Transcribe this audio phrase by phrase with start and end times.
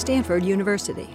[0.00, 1.10] Stanford University.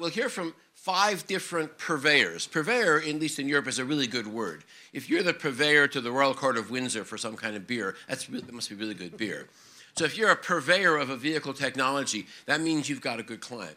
[0.00, 2.48] We'll hear from five different purveyors.
[2.48, 4.64] Purveyor, at least in Europe, is a really good word.
[4.92, 7.94] If you're the purveyor to the Royal Court of Windsor for some kind of beer,
[8.08, 9.46] that's really, that must be really good beer.
[9.96, 13.40] So if you're a purveyor of a vehicle technology, that means you've got a good
[13.40, 13.76] client.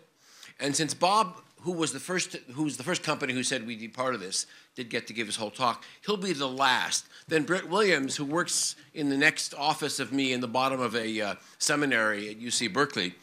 [0.59, 3.79] And since Bob, who was the first, who was the first company who said we'd
[3.79, 4.45] be part of this,
[4.75, 7.05] did get to give his whole talk, he'll be the last.
[7.27, 10.93] Then Brett Williams, who works in the next office of me in the bottom of
[10.93, 13.13] a uh, seminary at UC Berkeley,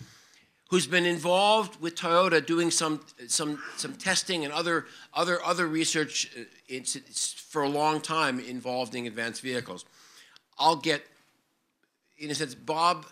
[0.70, 6.34] who's been involved with Toyota doing some, some, some testing and other, other, other research
[6.38, 6.80] uh,
[7.48, 9.84] for a long time involved in advanced vehicles.
[10.58, 11.02] I'll get,
[12.18, 13.04] in a sense, Bob,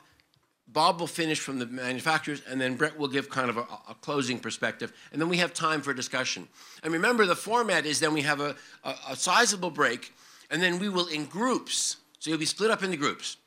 [0.71, 3.95] Bob will finish from the manufacturers, and then Brett will give kind of a, a
[4.01, 6.47] closing perspective, and then we have time for discussion.
[6.83, 8.55] And remember, the format is then we have a,
[8.85, 10.13] a, a sizable break,
[10.51, 11.97] and then we will in groups.
[12.19, 13.39] So you'll be split up into groups,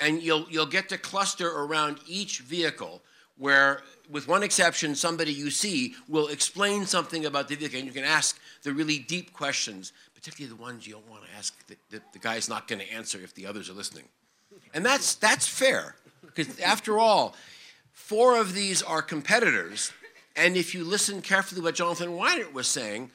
[0.00, 3.02] and you'll you'll get to cluster around each vehicle
[3.36, 7.92] where, with one exception, somebody you see will explain something about the vehicle, and you
[7.92, 11.78] can ask the really deep questions, particularly the ones you don't want to ask that,
[11.90, 14.04] that the guy's not going to answer if the others are listening.
[14.72, 15.96] And that's, that's fair,
[16.34, 17.34] because after all,
[17.92, 19.92] four of these are competitors,
[20.36, 23.10] and if you listen carefully what Jonathan Weinert was saying,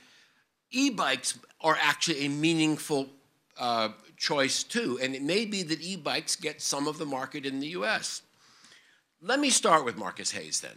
[0.71, 3.09] e-bikes are actually a meaningful
[3.57, 7.59] uh, choice too, and it may be that e-bikes get some of the market in
[7.59, 8.21] the U.S.
[9.21, 10.75] Let me start with Marcus Hayes then.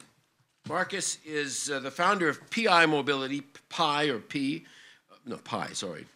[0.68, 4.64] Marcus is uh, the founder of PI Mobility, Pi or P,
[5.26, 6.06] no, Pi, sorry.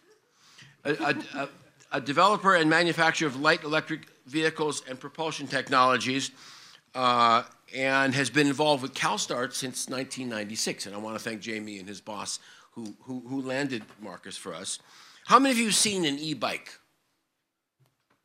[0.83, 1.49] A, a, a,
[1.93, 6.31] a, developer and manufacturer of light electric vehicles and propulsion technologies,
[6.95, 7.43] uh,
[7.75, 10.85] and has been involved with CalSTART since 1996.
[10.85, 12.39] And I want to thank Jamie and his boss
[12.71, 14.79] who, who, who landed Marcus for us.
[15.25, 16.79] How many of you have seen an e bike?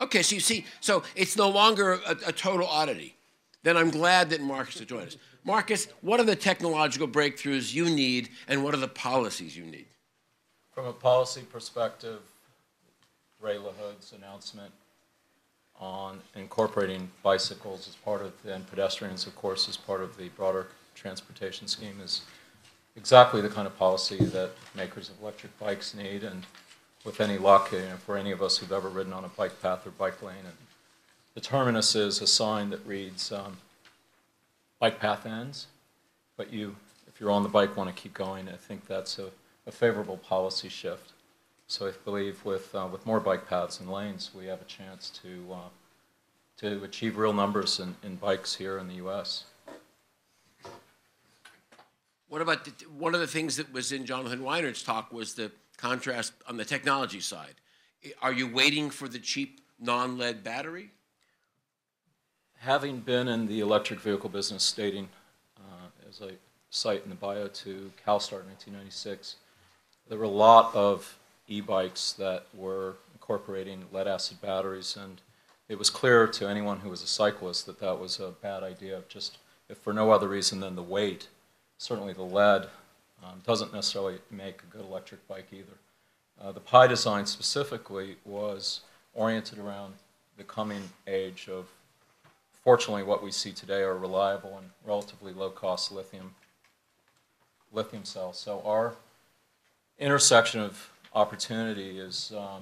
[0.01, 3.17] Okay, so you see, so it's no longer a, a total oddity
[3.63, 5.17] then I'm glad that Marcus has joined us.
[5.45, 9.87] Marcus, what are the technological breakthroughs you need, and what are the policies you need?
[10.73, 12.21] From a policy perspective,
[13.41, 14.73] Ray LaHood's announcement
[15.83, 20.69] on incorporating bicycles as part of, and pedestrians, of course, as part of the broader
[20.95, 22.23] transportation scheme is
[22.97, 26.23] exactly the kind of policy that makers of electric bikes need.
[26.23, 26.47] And
[27.05, 29.61] with any luck, you know, for any of us who've ever ridden on a bike
[29.61, 30.57] path or bike lane and
[31.35, 33.57] the terminus is a sign that reads um,
[34.79, 35.67] bike path ends,
[36.37, 36.77] but you,
[37.09, 38.49] if you're on the bike, want to keep going.
[38.49, 39.31] I think that's a,
[39.67, 41.13] a favorable policy shift.
[41.67, 45.11] So I believe with, uh, with more bike paths and lanes, we have a chance
[45.23, 45.69] to, uh,
[46.59, 49.45] to achieve real numbers in, in bikes here in the U.S.
[52.29, 55.51] What about the, one of the things that was in Jonathan Weinert's talk was the
[55.77, 57.55] contrast on the technology side.
[58.21, 60.91] Are you waiting for the cheap non-lead battery?
[62.63, 65.09] having been in the electric vehicle business, stating,
[65.59, 66.35] uh, as I
[66.71, 69.37] cite in the bio to CalSTART in 1996,
[70.09, 71.19] there were a lot of
[71.49, 75.21] e-bikes that were incorporating lead acid batteries, and
[75.69, 79.03] it was clear to anyone who was a cyclist that that was a bad idea.
[79.09, 79.39] Just
[79.69, 81.29] if for no other reason than the weight,
[81.79, 82.69] certainly the lead
[83.25, 85.79] um, doesn't necessarily make a good electric bike either.
[86.41, 88.81] Uh, the Pi design specifically was
[89.15, 89.95] oriented around
[90.37, 91.67] the coming age of
[92.63, 96.35] fortunately, what we see today are reliable and relatively low-cost lithium
[97.73, 98.39] lithium cells.
[98.39, 98.95] So our
[99.99, 102.59] intersection of opportunity is uh,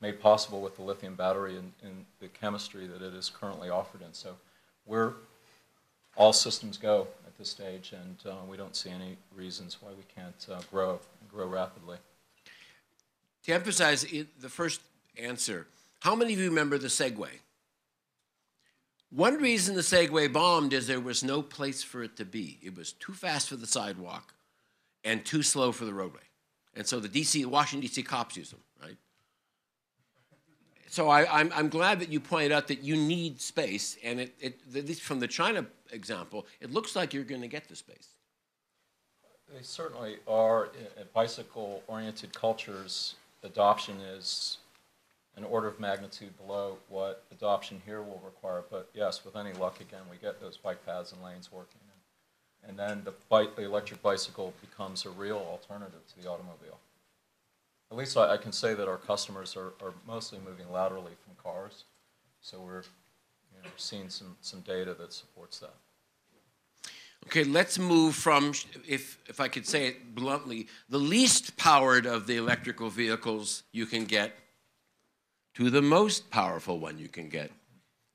[0.00, 4.02] made possible with the lithium battery and, and, the chemistry that it is currently offered
[4.02, 4.12] in.
[4.12, 4.34] So
[4.86, 5.12] we're
[6.16, 10.04] all systems go at this stage, and uh, we don't see any reasons why we
[10.14, 10.98] can't uh, grow
[11.30, 11.98] grow rapidly.
[13.44, 14.04] To emphasize
[14.40, 14.80] the first
[15.16, 15.66] answer,
[16.00, 17.40] how many of you remember the Segway?
[19.10, 22.58] One reason the Segway bombed is there was no place for it to be.
[22.62, 24.34] It was too fast for the sidewalk
[25.04, 26.27] and too slow for the roadway.
[26.78, 28.04] And so the DC, Washington, D.C.
[28.04, 28.96] cops use them, right?
[30.88, 34.20] So I, am I'm, I'm glad that you pointed out that you need space, and
[34.20, 37.68] it, it, at least from the China example, it looks like you're going to get
[37.68, 38.10] the space.
[39.52, 40.66] They certainly are.
[40.96, 44.58] In bicycle-oriented cultures, adoption is
[45.36, 48.62] an order of magnitude below what adoption here will require.
[48.70, 51.80] But yes, with any luck, again, we get those bike paths and lanes working.
[52.66, 56.78] And, then the, bike, the electric bicycle becomes a real alternative to the automobile.
[57.90, 61.34] At least I, I can say that our customers are, are mostly moving laterally from
[61.42, 61.84] cars.
[62.40, 62.82] So we're
[63.56, 65.74] you know, seeing some, some data that supports that.
[67.26, 68.52] Okay, let's move from,
[68.86, 73.86] if, if I could say it bluntly, the least powered of the electrical vehicles you
[73.86, 74.32] can get
[75.54, 77.50] to the most powerful one you can get.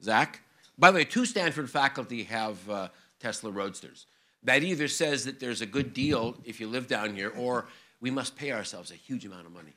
[0.01, 0.41] Zach,
[0.77, 2.87] By the way, two Stanford faculty have uh,
[3.19, 4.05] Tesla Roadsters.
[4.43, 7.67] That either says that there's a good deal if you live down here, or
[8.01, 9.73] we must pay ourselves a huge amount of money.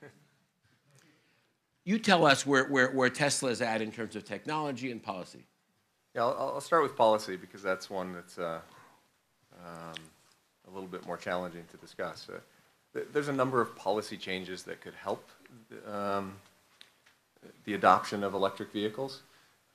[1.85, 5.47] You tell us where, where, where Tesla is at in terms of technology and policy.
[6.17, 8.61] Yeah, I'll, I'll start with policy because that's one that's uh,
[9.65, 9.95] um,
[10.67, 12.27] a little bit more challenging to discuss.
[12.29, 12.39] Uh,
[12.93, 15.31] th- there's a number of policy changes that could help
[15.87, 16.35] um,
[17.65, 19.23] the adoption of electric vehicles.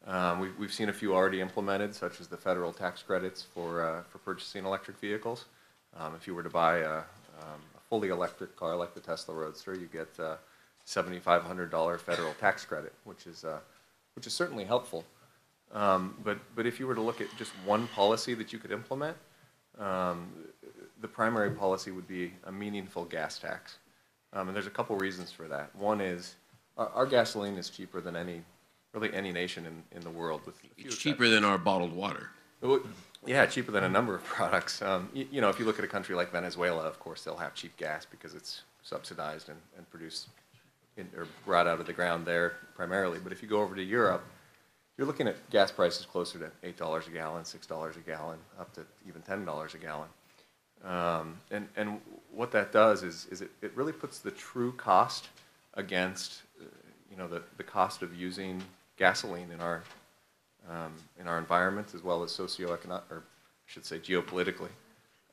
[0.07, 3.85] Um, we've, we've seen a few already implemented, such as the federal tax credits for,
[3.85, 5.45] uh, for purchasing electric vehicles.
[5.97, 9.35] Um, if you were to buy a, um, a fully electric car like the Tesla
[9.35, 10.37] Roadster, you get a
[10.87, 13.59] $7,500 federal tax credit, which is, uh,
[14.15, 15.05] which is certainly helpful.
[15.73, 18.71] Um, but, but if you were to look at just one policy that you could
[18.71, 19.15] implement,
[19.79, 20.31] um,
[20.99, 23.77] the primary policy would be a meaningful gas tax.
[24.33, 25.75] Um, and there's a couple reasons for that.
[25.75, 26.35] One is
[26.77, 28.41] our, our gasoline is cheaper than any,
[28.93, 30.41] really any nation in, in the world.
[30.45, 32.29] With It's cheaper than our bottled water.
[32.61, 32.81] well,
[33.25, 34.81] Yeah, cheaper than a number of products.
[34.81, 37.37] Um, you, you know, if you look at a country like Venezuela, of course, they'll
[37.37, 40.27] have cheap gas because it's subsidized and, and produced
[40.97, 43.19] in, or brought out of the ground there primarily.
[43.19, 44.23] But if you go over to Europe,
[44.97, 48.39] you're looking at gas prices closer to eight dollars a gallon, six dollars a gallon,
[48.59, 50.09] up to even ten dollars a gallon.
[50.83, 52.01] Um, and, and
[52.33, 55.29] what that does is, is it, it really puts the true cost
[55.75, 56.65] against, uh,
[57.09, 58.63] you know, the, the cost of using
[59.01, 59.81] gasoline in our,
[60.69, 64.73] um, in our environment as well as socioeconomic, or I should say geopolitically.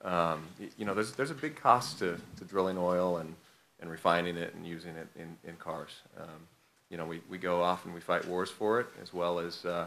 [0.02, 0.42] Um,
[0.78, 3.34] you know, there's, there's a big cost to, to drilling oil and,
[3.80, 5.90] and refining it and using it in, in cars.
[6.18, 6.40] Um,
[6.88, 9.66] you know, we, we go off and we fight wars for it as well as,
[9.66, 9.86] uh,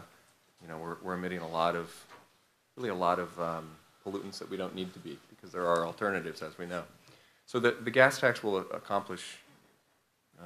[0.62, 1.92] you know, we're, we're emitting a lot of,
[2.76, 3.68] really a lot of um,
[4.06, 6.84] pollutants that we don't need to be because there are alternatives, as we know.
[7.46, 9.38] So the, the gas tax will accomplish,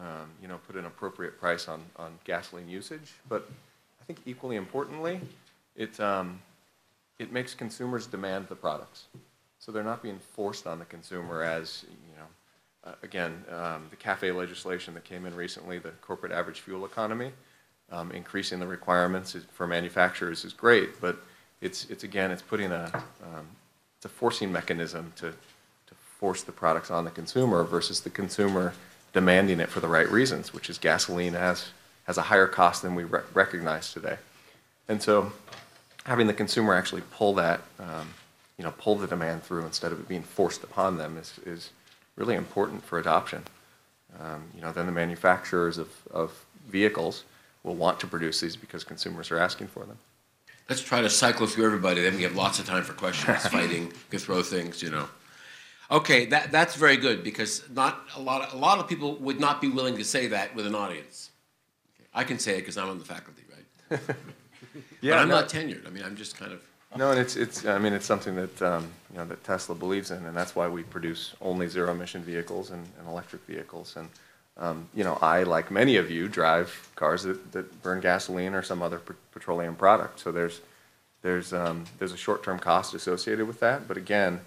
[0.00, 3.14] um, you know, put an appropriate price on, on gasoline usage.
[3.28, 3.48] But
[4.00, 5.20] I think equally importantly,
[5.74, 6.40] it, um,
[7.18, 9.04] it makes consumers demand the products.
[9.58, 13.96] So they're not being forced on the consumer as, you know, uh, again, um, the
[13.96, 17.32] CAFE legislation that came in recently, the corporate average fuel economy,
[17.90, 21.16] um, increasing the requirements for manufacturers is great, but
[21.60, 22.90] it's, it's again, it's putting a,
[23.24, 23.46] um,
[23.96, 28.72] it's a forcing mechanism to, to force the products on the consumer versus the consumer
[29.16, 31.70] demanding it for the right reasons, which is gasoline has,
[32.04, 34.18] has a higher cost than we re- recognize today.
[34.88, 35.32] And so
[36.04, 38.10] having the consumer actually pull that, um,
[38.58, 41.70] you know, pull the demand through instead of it being forced upon them is, is
[42.16, 43.42] really important for adoption.
[44.20, 47.24] Um, you know, then the manufacturers of, of vehicles
[47.62, 49.96] will want to produce these because consumers are asking for them.
[50.68, 52.02] Let's try to cycle through everybody.
[52.02, 55.08] Then we have lots of time for questions, fighting, can throw things, you know.
[55.90, 59.38] Okay, that, that's very good because not a lot of, a lot of people would
[59.38, 61.30] not be willing to say that with an audience.
[62.12, 64.00] I can say it because I'm on the faculty, right?
[64.06, 65.86] but I'm no- not tenured.
[65.86, 66.62] I mean, I'm just kind of.
[66.96, 70.10] No, and it's, it's, I mean, it's something that, um, you know, that Tesla believes
[70.10, 73.96] in, and that's why we produce only zero-emission vehicles and, and electric vehicles.
[73.96, 74.08] And,
[74.56, 78.62] um, you know, I, like many of you, drive cars that, that burn gasoline or
[78.62, 79.02] some other
[79.32, 80.20] petroleum product.
[80.20, 80.62] So there's,
[81.20, 83.86] there's, um, there's a short-term cost associated with that.
[83.86, 84.40] But again,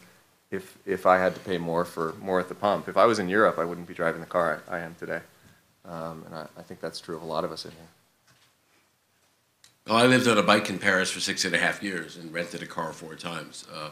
[0.52, 3.20] if, if I had to pay more for, more at the pump, if I was
[3.20, 5.22] in Europe, I wouldn't be driving the car I, I am today.
[5.86, 7.80] Um, and I, I think that's true of a lot of us in here.
[9.88, 12.32] Well, I lived on a bike in Paris for six and a half years and
[12.32, 13.66] rented a car four times.
[13.74, 13.90] Uh,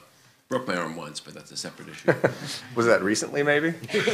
[0.47, 2.13] broke my arm once, but that's a separate issue.
[2.75, 3.73] Was that recently, maybe?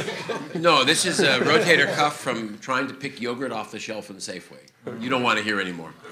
[0.56, 4.16] no, this is a rotator cuff from trying to pick yogurt off the shelf in
[4.18, 4.62] Safeway.
[5.00, 5.94] You don't want to hear anymore.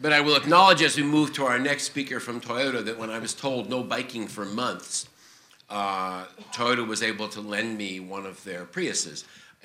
[0.00, 3.10] But I will acknowledge as we move to our next speaker from Toyota that when
[3.10, 5.08] I was told no biking for months,
[5.68, 9.24] uh, Toyota was able to lend me one of their Priuses.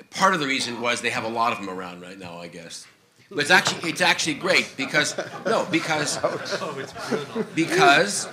[0.10, 2.48] Part of the reason was they have a lot of them around right now, I
[2.48, 2.86] guess.
[3.30, 6.20] But it's actually it's actually great because no because
[7.56, 8.27] because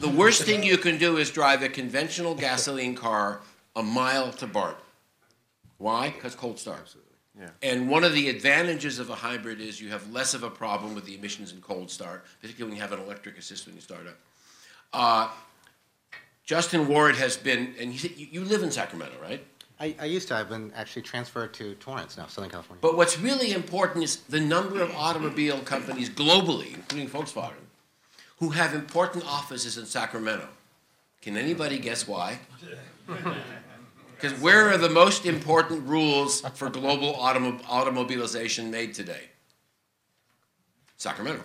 [0.00, 3.42] the worst thing you can do is drive a conventional gasoline car
[3.76, 4.78] a mile to BART.
[5.78, 6.10] Why?
[6.10, 6.96] Because cold start.
[7.38, 7.48] Yeah.
[7.62, 10.94] And one of the advantages of a hybrid is you have less of a problem
[10.94, 13.82] with the emissions in cold start, particularly when you have an electric assist when you
[13.82, 14.16] start up.
[14.92, 15.28] Uh,
[16.44, 19.44] Justin Ward has been, and he you, you live in Sacramento, right?
[19.78, 20.36] I, I used to.
[20.36, 22.80] I've been actually transferred to Torrance now, Southern California.
[22.80, 27.66] But what's really important is the number of automobile companies globally, including Volkswagen,
[28.38, 30.48] who have important offices in Sacramento.
[31.20, 32.38] Can anybody guess why?
[34.18, 39.28] Because where are the most important rules for global automo- automobilization made today?
[40.96, 41.42] Sacramento.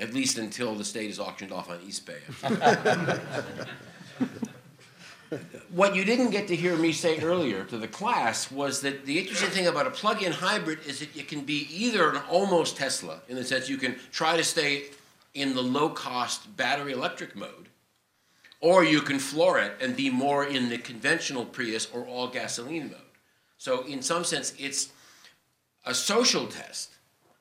[0.00, 2.20] At least until the state is auctioned off on eBay.
[5.70, 9.20] What you didn't get to hear me say earlier to the class was that the
[9.20, 13.20] interesting thing about a plug-in hybrid is that it can be either an almost Tesla,
[13.28, 14.86] in the sense you can try to stay
[15.34, 17.68] in the low-cost battery electric mode,
[18.60, 22.88] or you can floor it and be more in the conventional Prius or all gasoline
[22.88, 23.00] mode.
[23.56, 24.90] So in some sense, it's
[25.84, 26.90] a social test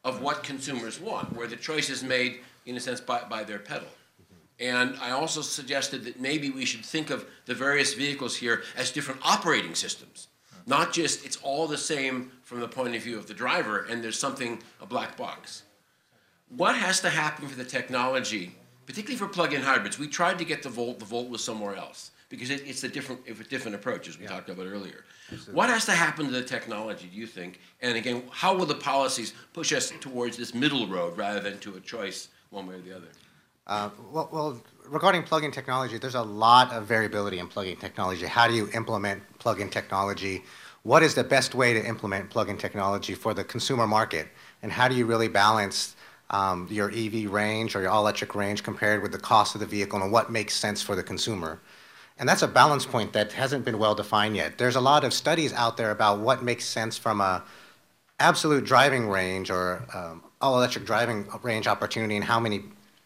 [0.03, 3.59] of what consumers want, where the choice is made, in a sense, by, by their
[3.59, 3.88] pedal.
[4.59, 8.91] And I also suggested that maybe we should think of the various vehicles here as
[8.91, 10.27] different operating systems.
[10.65, 14.03] Not just it's all the same from the point of view of the driver and
[14.03, 15.63] there's something, a black box.
[16.49, 18.55] What has to happen for the technology,
[18.89, 20.00] particularly for plug-in hybrids?
[20.00, 22.88] We tried to get the Volt, the Volt was somewhere else because it, it's a
[22.89, 25.05] different, a different approach as we talked about earlier.
[25.51, 27.60] What has to happen to the technology, do you think?
[27.84, 31.75] And again, how will the policies push us towards this middle road rather than to
[31.75, 33.10] a choice one way or the other?
[33.67, 38.25] Uh, Well, well, regarding plug-in technology, there's a lot of variability in plug-in technology.
[38.25, 40.43] How do you implement plug-in technology?
[40.81, 44.29] What is the best way to implement plug-in technology for the consumer market?
[44.63, 45.96] And how do you really balance
[46.29, 50.01] um, your EV range or your all-electric range compared with the cost of the vehicle
[50.01, 51.59] and what makes sense for the consumer?
[52.17, 54.57] And that's a balance point that hasn't been well defined yet.
[54.57, 57.43] There's a lot of studies out there about what makes sense from a
[58.19, 62.63] absolute driving range or um, all-electric driving range opportunity and how many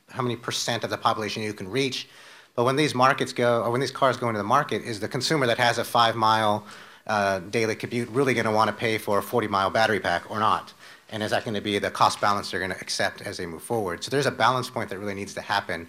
[0.09, 2.07] how many percent of the population you can reach.
[2.55, 5.07] But when these markets go, or when these cars go into the market, is the
[5.07, 6.65] consumer that has a five-mile
[7.07, 10.39] uh, daily commute really going to want to pay for a 40-mile battery pack or
[10.39, 10.73] not?
[11.13, 13.45] And is that going to be the cost balance they're going to accept as they
[13.45, 14.03] move forward?
[14.03, 15.87] So there's a balance point that really needs to happen.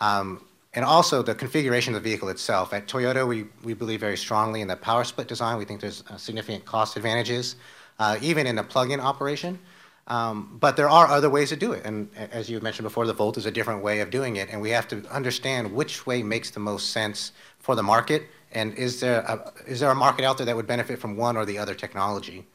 [0.00, 0.44] Um,
[0.74, 2.72] and also the configuration of the vehicle itself.
[2.74, 5.56] At Toyota, we, we believe very strongly in the power split design.
[5.56, 7.54] We think there's uh, significant cost advantages,
[8.00, 9.60] uh, even in the plug-in operation.
[10.08, 11.84] Um, but there are other ways to do it.
[11.84, 14.48] And as you mentioned before, the Volt is a different way of doing it.
[14.50, 17.30] And we have to understand which way makes the most sense
[17.60, 18.24] for the market.
[18.50, 21.36] And is there a, is there a market out there that would benefit from one
[21.36, 22.46] or the other technology?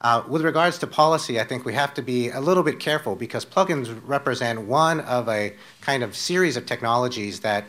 [0.00, 3.16] Uh, with regards to policy, I think we have to be a little bit careful
[3.16, 7.64] because plugins represent one of a kind of series of technologies that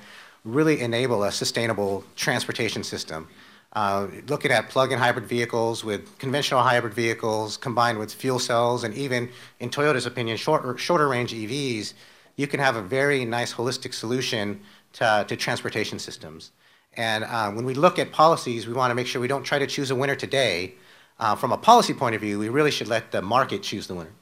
[0.46, 3.28] really enable a sustainable transportation system.
[3.74, 8.94] Uh, looking at plug-in hybrid vehicles with conventional hybrid vehicles combined with fuel cells and
[8.94, 11.94] even, in Toyota's opinion, shorter, shorter range EVs,
[12.36, 14.60] you can have a very nice holistic solution
[14.94, 16.52] to, to transportation systems.
[16.94, 19.60] And uh, when we look at policies, we want to make sure we don't try
[19.60, 20.74] to choose a winner today.
[21.20, 23.96] Uh, from a policy point of view, we really should let the market choose the
[23.96, 24.14] winner.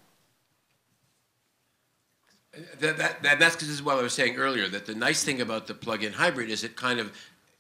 [2.80, 5.24] That, that, that, that's because this is what I was saying earlier, that the nice
[5.24, 7.12] thing about the plug-in hybrid is it kind of,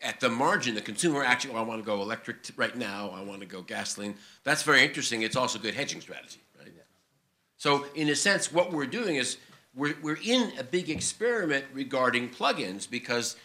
[0.01, 3.12] at the margin, the consumer actually, oh, I want to go electric t- right now,
[3.12, 4.15] I want to go gasoline.
[4.44, 5.22] That's very interesting.
[5.22, 6.72] It's also a good hedging strategy, right?
[6.75, 6.82] Yeah.
[7.58, 9.38] So in a sense, what we're doing is
[9.75, 13.36] we're, we're in a big experiment regarding plug-ins because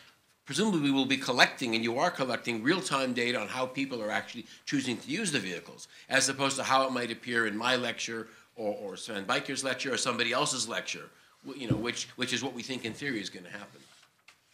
[0.45, 4.11] presumably we will be collecting, and you are collecting, real-time data on how people are
[4.11, 7.77] actually choosing to use the vehicles, as opposed to how it might appear in my
[7.77, 11.09] lecture or, or Sven Beiker's lecture or somebody else's lecture,
[11.57, 13.81] you know, which, which is what we think in theory is going to happen.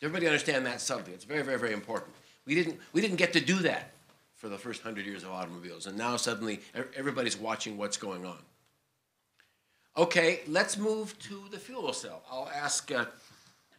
[0.00, 1.12] Does everybody understand that subtly?
[1.12, 2.14] It's very, very, very important.
[2.47, 3.90] We didn't, we didn't get to do that
[4.37, 6.61] for the first hundred years of automobiles, and now suddenly
[6.97, 8.38] everybody's watching what's going on.
[9.97, 12.23] Okay, let's move to the fuel cell.
[12.30, 13.07] I'll ask uh,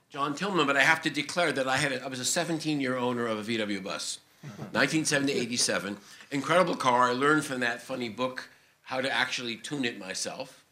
[0.09, 2.97] John Tillman, but I have to declare that I had a, I was a 17-year
[2.97, 5.97] owner of a VW bus, 1970 87.
[6.31, 7.09] Incredible car.
[7.09, 8.49] I learned from that funny book
[8.81, 10.65] how to actually tune it myself,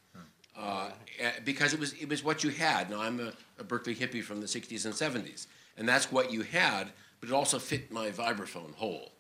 [0.58, 0.89] uh,
[1.20, 2.89] eh, because it was it was what you had.
[2.89, 5.46] Now I'm a, a Berkeley hippie from the 60s and 70s,
[5.77, 6.88] and that's what you had.
[7.20, 9.12] But it also fit my vibraphone hole,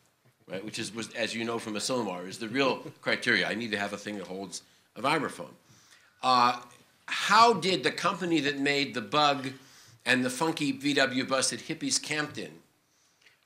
[0.47, 0.65] right?
[0.65, 3.47] Which is was as you know from a sonar is the real criteria.
[3.47, 4.63] I need to have a thing that holds
[4.95, 5.53] a vibraphone.
[6.23, 6.59] Uh,
[7.05, 9.49] how did the company that made the bug
[10.07, 12.51] and the funky VW bus that hippies camped in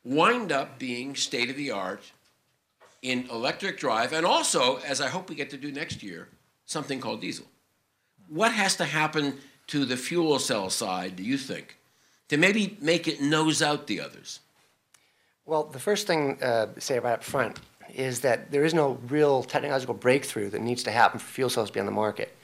[0.04, 2.12] wind up being state of the art
[3.02, 6.30] in electric drive and also, as I hope we get to do next year,
[6.66, 7.46] something called diesel?
[8.30, 11.78] What has to happen to the fuel cell side, do you think,
[12.30, 14.40] to maybe make it nose out the others?
[15.46, 17.60] Well, the first thing uh, say right up front
[17.94, 21.70] is that there is no real technological breakthrough that needs to happen for fuel cells
[21.70, 22.36] to be on the market.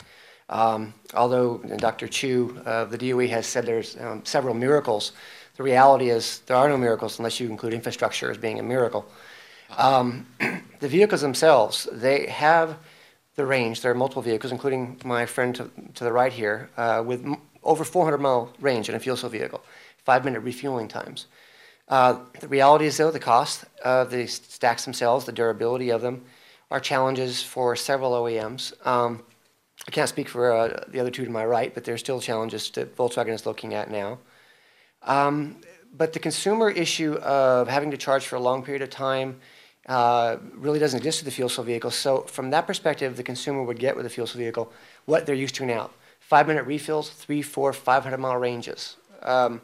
[0.50, 2.08] Um, although Dr.
[2.08, 5.12] Chu of the DOE has said there's um, several miracles,
[5.58, 9.06] the reality is there are no miracles unless you include infrastructure as being a miracle.
[9.77, 10.25] Um,
[10.80, 12.77] the vehicles themselves, they have
[13.36, 13.82] the range.
[13.82, 17.25] There are multiple vehicles, including my friend to, to the right here, uh, with
[17.63, 19.63] over 400 mile range in a fuel cell vehicle,
[20.04, 21.27] five minute refueling times.
[21.89, 26.24] Uh, the reality is, though, the cost of the stacks themselves, the durability of them,
[26.70, 28.74] are challenges for several OEMs.
[28.86, 29.24] Um,
[29.86, 32.69] I can't speak for uh, the other two to my right, but there's still challenges
[32.72, 34.19] that Volkswagen is looking at now.
[35.03, 35.57] Um,
[35.96, 39.39] but the consumer issue of having to charge for a long period of time
[39.88, 41.91] uh, really doesn't exist with the fuel cell vehicle.
[41.91, 44.72] So from that perspective, the consumer would get with a fuel cell vehicle
[45.05, 45.91] what they're used to now.
[46.19, 48.98] Five-minute refills, three, four, 500-mile ranges.
[49.22, 49.62] Um,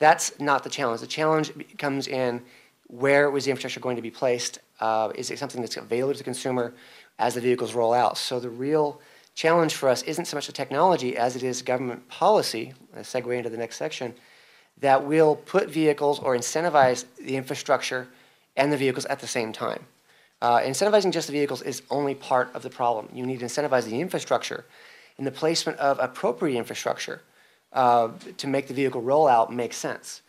[0.00, 1.00] that's not the challenge.
[1.00, 2.42] The challenge comes in
[2.88, 4.58] where was the infrastructure going to be placed?
[4.80, 6.74] Uh, is it something that's available to the consumer
[7.18, 8.18] as the vehicles roll out?
[8.18, 9.00] So the real
[9.34, 13.36] challenge for us isn't so much the technology as it is government policy, a segue
[13.36, 14.14] into the next section,
[14.80, 18.08] that will put vehicles or incentivize the infrastructure
[18.56, 19.84] and the vehicles at the same time.
[20.40, 23.08] Uh, incentivizing just the vehicles is only part of the problem.
[23.12, 24.64] You need to incentivize the infrastructure
[25.16, 27.22] and the placement of appropriate infrastructure
[27.72, 28.08] uh,
[28.38, 30.22] to make the vehicle rollout make sense.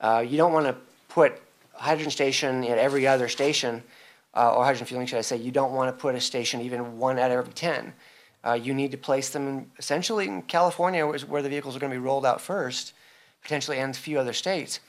[0.00, 0.76] Uh, you don't want to
[1.08, 1.40] put
[1.72, 3.82] hydrogen station at every other station,
[4.34, 5.36] uh, or hydrogen fueling, should I say.
[5.36, 7.92] You don't want to put a station even one out of every 10.
[8.44, 11.92] Uh, you need to place them essentially in California, where, where the vehicles are going
[11.92, 12.94] to be rolled out first,
[13.42, 14.80] potentially, and a few other states.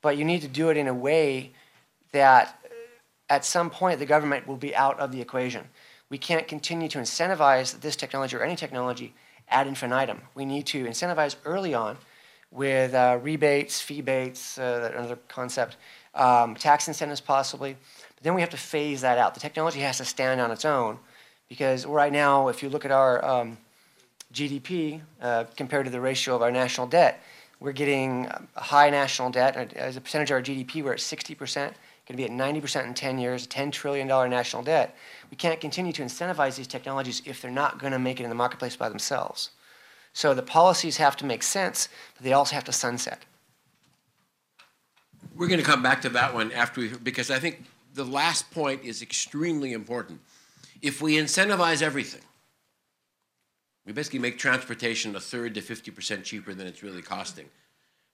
[0.00, 1.52] But you need to do it in a way
[2.12, 2.58] that
[3.28, 5.64] at some point the government will be out of the equation.
[6.08, 9.14] We can't continue to incentivize this technology or any technology
[9.48, 10.20] ad infinitum.
[10.34, 11.96] We need to incentivize early on
[12.50, 15.76] with uh, rebates, feebates, uh, another concept,
[16.14, 17.76] um, tax incentives possibly.
[18.14, 19.34] But then we have to phase that out.
[19.34, 20.98] The technology has to stand on its own
[21.48, 23.58] because right now, if you look at our um,
[24.32, 27.22] GDP uh, compared to the ratio of our national debt,
[27.60, 29.74] we're getting a high national debt.
[29.74, 31.72] As a percentage of our GDP, we're at 60%
[32.06, 34.94] going to be at 90% in 10 years, $10 trillion national debt.
[35.30, 38.28] We can't continue to incentivize these technologies if they're not going to make it in
[38.28, 39.50] the marketplace by themselves.
[40.12, 43.24] So the policies have to make sense, but they also have to sunset.
[45.34, 48.50] We're going to come back to that one after we, because I think the last
[48.50, 50.20] point is extremely important.
[50.82, 52.22] If we incentivize everything,
[53.86, 57.48] we basically make transportation a third to 50% cheaper than it's really costing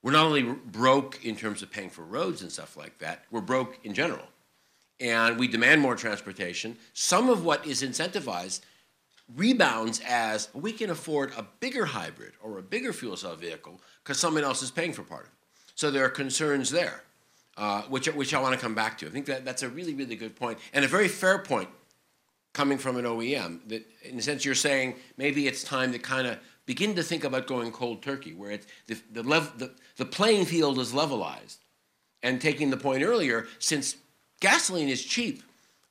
[0.02, 3.40] we're not only broke in terms of paying for roads and stuff like that, we're
[3.40, 4.26] broke in general.
[4.99, 6.76] And we demand more transportation.
[6.93, 8.61] Some of what is incentivized
[9.37, 14.18] rebounds as we can afford a bigger hybrid or a bigger fuel cell vehicle because
[14.18, 15.33] someone else is paying for part of it.
[15.75, 17.03] So there are concerns there,
[17.57, 19.07] uh, which, which I want to come back to.
[19.07, 21.68] I think that, that's a really, really good point and a very fair point
[22.52, 23.68] coming from an OEM.
[23.68, 27.24] That, in a sense, you're saying maybe it's time to kind of begin to think
[27.24, 31.58] about going cold turkey, where it's the, the, lev- the, the playing field is levelized.
[32.22, 33.96] And taking the point earlier, since
[34.40, 35.42] gasoline is cheap,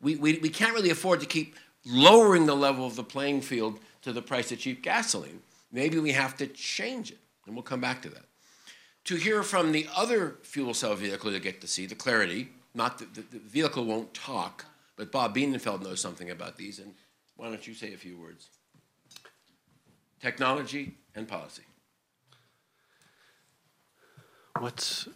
[0.01, 3.79] we, we, we can't really afford to keep lowering the level of the playing field
[4.03, 5.41] to the price of cheap gasoline.
[5.71, 8.25] Maybe we have to change it, and we'll come back to that.
[9.05, 12.99] To hear from the other fuel cell vehicle you get to see, the Clarity, not
[12.99, 14.65] the, the, the vehicle won't talk,
[14.99, 16.93] but Bob Bienenfeld knows something about these, and
[17.38, 18.49] why don't you say a few words?
[20.21, 21.62] technology, and policy.
[24.59, 25.07] What's,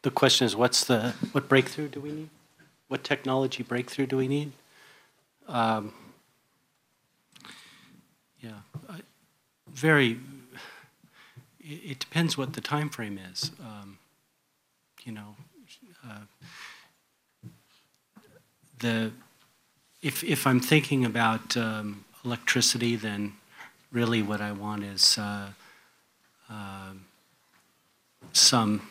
[0.00, 2.30] the question is, what's the, what breakthrough do we need?
[2.88, 4.52] What technology breakthrough do we need?
[5.46, 5.92] Um,
[8.40, 9.00] Yeah, I-
[9.70, 10.20] very,
[11.60, 13.50] it, it depends what the time frame is.
[13.60, 13.98] Um,
[15.04, 15.36] You know,
[16.02, 16.20] uh,
[18.84, 19.10] the,
[20.02, 23.32] if, if I'm thinking about um, electricity, then
[23.90, 25.48] really what I want is uh,
[26.50, 26.92] uh,
[28.32, 28.82] some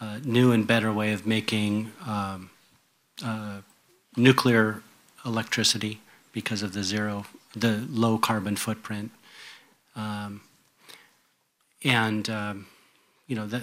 [0.00, 2.50] uh, new and better way of making um,
[3.24, 3.60] uh,
[4.16, 4.82] nuclear
[5.24, 6.00] electricity
[6.32, 7.24] because of the zero,
[7.54, 9.10] the low carbon footprint.
[9.94, 10.42] Um,
[11.82, 12.66] and, um,
[13.26, 13.62] you know, that,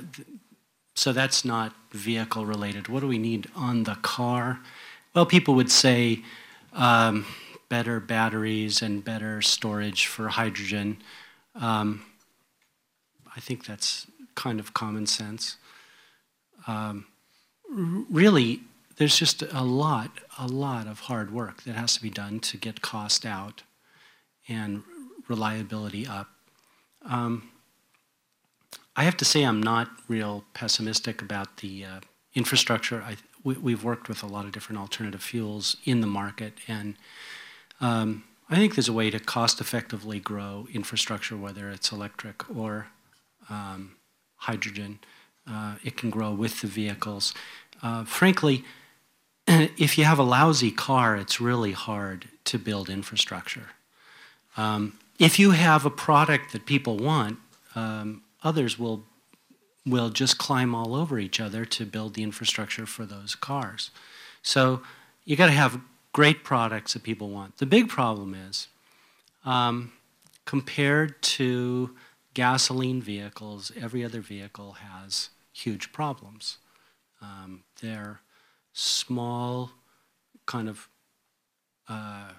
[0.96, 2.88] so that's not vehicle related.
[2.88, 4.60] What do we need on the car?
[5.14, 6.24] Well, people would say,
[6.74, 7.26] um,
[7.70, 10.98] better batteries and better storage for hydrogen.
[11.56, 12.06] Um,
[13.36, 15.58] I think that's kind of common sense.
[16.68, 17.06] Um,
[17.68, 18.62] really,
[18.98, 22.58] there's just a lot, a lot of hard work that has to be done to
[22.58, 23.64] get cost out
[24.48, 24.84] and
[25.28, 26.28] reliability up.
[27.06, 27.50] Um,
[28.96, 32.00] I have to say I'm not real pessimistic about the uh,
[32.36, 33.02] infrastructure.
[33.02, 36.96] I, we, have worked with a lot of different alternative fuels in the market, and
[37.82, 42.88] um, I think there's a way to cost effectively grow infrastructure, whether it's electric or
[43.50, 43.96] um,
[44.38, 45.00] hydrogen.
[45.50, 47.34] Uh, it can grow with the vehicles.
[47.82, 48.64] Uh, frankly,
[49.48, 53.72] if you have a lousy car, it's really hard to build infrastructure.
[54.56, 57.40] Um, if you have a product that people want,
[57.76, 59.04] um, others will
[59.86, 63.92] will just climb all over each other to build the infrastructure for those cars.
[64.42, 64.82] So
[65.26, 65.82] you got to have
[66.14, 67.58] great products that people want.
[67.58, 68.68] The big problem is
[69.46, 69.92] um,
[70.46, 71.96] compared to
[72.34, 76.58] gasoline vehicles, every other vehicle has huge problems.
[77.22, 78.22] Um, they're
[78.74, 79.72] small,
[80.46, 80.90] kind of,
[81.88, 82.32] uh,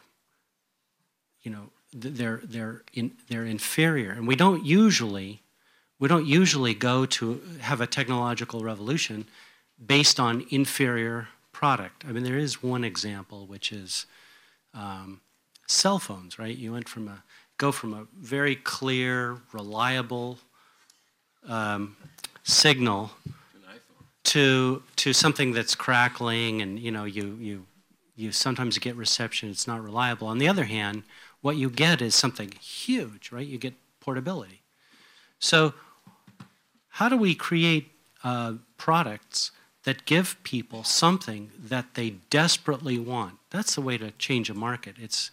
[1.43, 5.44] you know, they're they're in, they're inferior, and we don't usually
[5.99, 9.27] we don't usually go to have a technological revolution
[9.85, 12.05] based on inferior product.
[12.07, 14.07] I mean, there is one example, which is
[14.75, 15.21] um,
[15.67, 16.57] cell phones, right?
[16.57, 17.23] You went from a
[17.57, 20.39] go from a very clear, reliable
[21.47, 21.97] um,
[22.43, 23.13] signal
[24.25, 27.67] to to something that's crackling, and you know, you you
[28.17, 29.51] you sometimes get reception.
[29.51, 30.29] It's not reliable.
[30.29, 31.03] On the other hand,
[31.41, 33.47] what you get is something huge, right?
[33.47, 34.63] You get portability.
[35.39, 35.75] So,
[36.95, 37.91] how do we create
[38.23, 39.51] uh, products
[39.83, 43.35] that give people something that they desperately want?
[43.51, 44.95] That's the way to change a market.
[45.01, 45.33] It's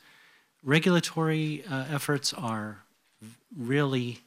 [0.63, 2.79] regulatory uh, efforts are
[3.55, 4.21] really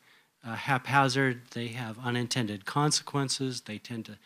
[0.46, 1.40] uh, haphazard.
[1.50, 3.62] They have unintended consequences.
[3.62, 4.16] They tend to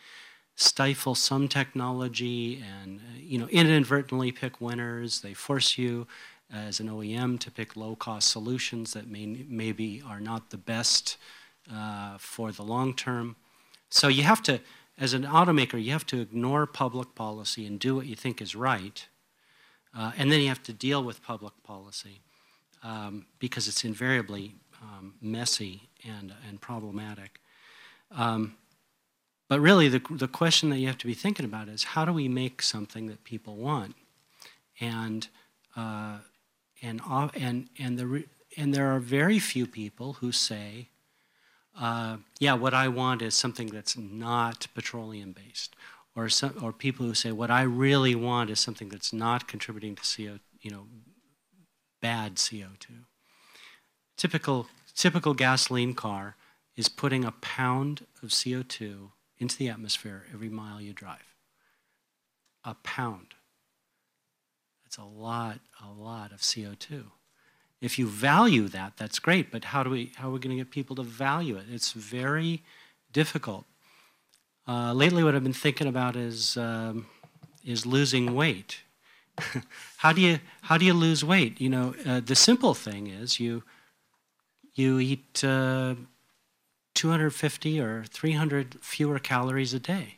[0.55, 5.21] stifle some technology and uh, you know inadvertently pick winners.
[5.21, 6.05] They force you
[6.53, 11.17] as an OEM to pick low-cost solutions that may maybe are not the best
[11.73, 13.35] uh, for the long term.
[13.89, 14.59] So you have to,
[14.97, 18.55] as an automaker, you have to ignore public policy and do what you think is
[18.55, 19.07] right,
[19.97, 22.21] uh, and then you have to deal with public policy
[22.83, 27.39] um, because it's invariably um, messy and and problematic.
[28.11, 28.55] Um,
[29.49, 32.13] but really, the, the question that you have to be thinking about is how do
[32.13, 33.95] we make something that people want?
[34.79, 35.27] And,
[35.75, 36.19] uh,
[36.83, 40.89] and, uh, and, and, the and there are very few people who say,
[41.77, 45.75] uh, yeah, what I want is something that's not petroleum based.
[46.15, 49.95] Or, some, or people who say, what I really want is something that's not contributing
[49.95, 50.87] to CO, you know,
[52.01, 53.05] bad CO2.
[54.17, 56.35] Typical, typical gasoline car
[56.75, 61.35] is putting a pound of CO2 into the atmosphere every mile you drive.
[62.65, 63.35] A pound.
[64.83, 67.05] That's a lot, a lot of CO2.
[67.81, 70.61] If you value that, that's great, but how, do we, how are we going to
[70.61, 71.65] get people to value it?
[71.71, 72.61] It's very
[73.13, 73.65] difficult.
[74.67, 77.07] Uh, lately, what I've been thinking about is, um,
[77.65, 78.81] is losing weight.
[79.97, 81.59] how, do you, how do you lose weight?
[81.61, 83.63] You know, uh, the simple thing is you,
[84.75, 85.95] you eat uh,
[86.95, 90.17] 250 or 300 fewer calories a day.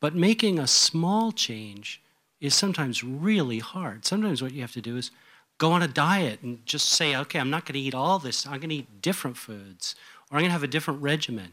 [0.00, 2.02] But making a small change
[2.40, 4.04] is sometimes really hard.
[4.04, 5.10] Sometimes what you have to do is
[5.58, 8.46] go on a diet and just say, okay, I'm not going to eat all this.
[8.46, 9.94] I'm going to eat different foods,
[10.30, 11.52] or I'm going to have a different regimen.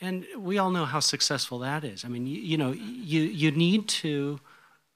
[0.00, 2.04] And we all know how successful that is.
[2.04, 4.40] I mean, you, you know, you, you need to,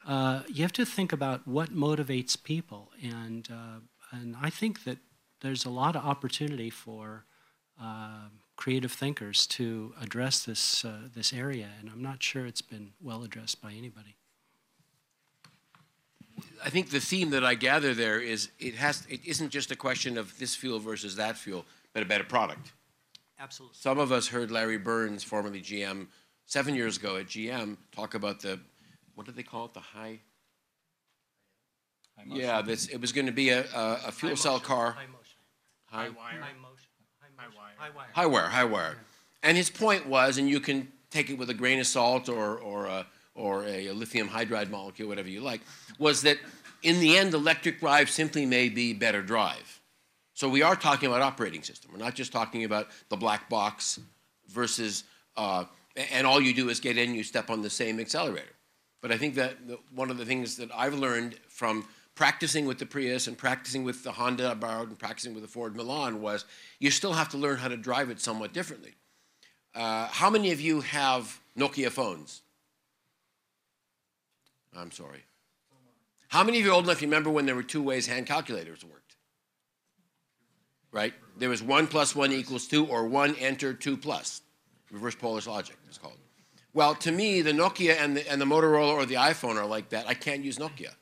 [0.07, 2.90] uh, you have to think about what motivates people.
[3.03, 3.81] And, uh,
[4.12, 4.99] and I think that
[5.42, 7.27] there's a lot of opportunity for
[7.81, 12.92] uh, creative thinkers to address this, uh, this area, and I'm not sure it's been
[13.03, 14.16] well addressed by anybody.
[16.64, 19.77] I think the theme that I gather there is it has it isn't just a
[19.77, 22.73] question of this fuel versus that fuel, but a better product.
[23.38, 23.77] Absolutely.
[23.79, 26.07] Some of us heard Larry Burns, formerly GM,
[26.47, 28.59] seven years ago at GM, talk about the
[29.14, 29.75] what did they call it?
[29.75, 30.20] The high.
[32.27, 34.92] yeah, this it was going to be a, a, a fuel cell car.
[34.92, 35.38] High motion.
[35.87, 36.42] High, High motion.
[36.42, 36.88] High motion.
[37.37, 38.11] Hy-wire.
[38.12, 38.97] high wire, Hy-wire.
[39.42, 42.59] And his point was, and you can take it with a grain of salt or
[42.59, 45.61] or a, or a, lithium hydride molecule, whatever you like,
[45.99, 46.38] was that
[46.83, 49.81] in the end, electric drive simply may be better drive.
[50.35, 51.90] So we are talking about operating system.
[51.92, 54.01] We're not just talking about the black box
[54.49, 55.05] versus,
[55.37, 55.64] uh,
[56.12, 58.49] and all you do is get in, you step on the same accelerator.
[59.01, 59.57] But I think that
[59.94, 64.05] one of the things that I've learned from practicing with the Prius and practicing with
[64.05, 66.44] the Honda I borrowed and practicing with the Ford Milan was
[66.79, 68.94] you still have to learn how to drive it somewhat differently.
[69.75, 72.42] Uh, how many of you have Nokia phones?
[74.76, 75.24] I'm sorry.
[76.28, 78.26] How many of you are old enough you remember when there were two ways hand
[78.26, 79.16] calculators worked?
[80.90, 81.14] Right?
[81.38, 84.42] There was one plus one equals two, or one enter two plus.
[84.90, 86.18] Reverse Polish logic, it's called.
[86.72, 89.90] Well, to me, the Nokia and the, and the Motorola or the iPhone are like
[89.90, 90.08] that.
[90.08, 90.94] I can't use Nokia.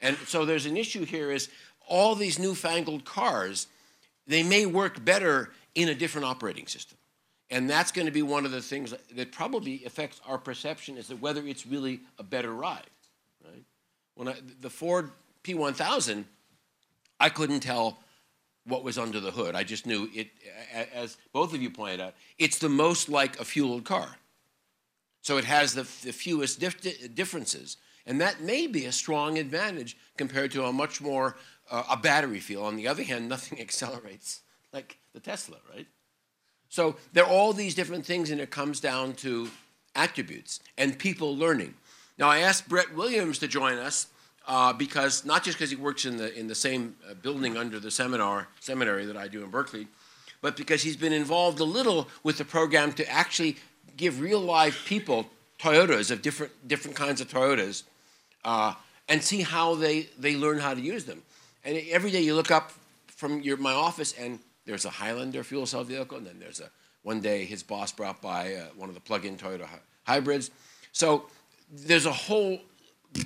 [0.00, 1.48] And so there's an issue here is
[1.86, 3.66] all these newfangled cars,
[4.26, 6.98] they may work better in a different operating system.
[7.50, 11.08] And that's going to be one of the things that probably affects our perception is
[11.08, 12.90] that whether it's really a better ride.
[14.18, 15.12] When I, the Ford
[15.44, 16.24] P1000,
[17.20, 18.00] I couldn't tell
[18.64, 19.54] what was under the hood.
[19.54, 20.26] I just knew it,
[20.92, 24.16] as both of you pointed out, it's the most like a fueled car.
[25.22, 27.76] So it has the, the fewest dif- differences.
[28.06, 31.36] And that may be a strong advantage compared to a much more
[31.70, 32.64] uh, a battery feel.
[32.64, 34.40] On the other hand, nothing accelerates
[34.72, 35.86] like the Tesla, right?
[36.68, 39.48] So there are all these different things, and it comes down to
[39.94, 41.74] attributes and people learning.
[42.18, 44.08] Now, I asked Brett Williams to join us
[44.48, 47.78] uh, because not just because he works in the in the same uh, building under
[47.78, 49.86] the seminar seminary that I do in Berkeley,
[50.40, 53.56] but because he's been involved a little with the program to actually
[53.96, 57.84] give real live people Toyotas of different different kinds of Toyotas,
[58.44, 58.74] uh,
[59.08, 61.22] and see how they they learn how to use them.
[61.64, 62.72] And every day you look up
[63.06, 66.70] from your my office and there's a Highlander fuel cell vehicle, and then there's a
[67.02, 70.50] one day his boss brought by uh, one of the plug-in Toyota hy- hybrids.
[70.92, 71.28] So
[71.70, 72.60] there's a whole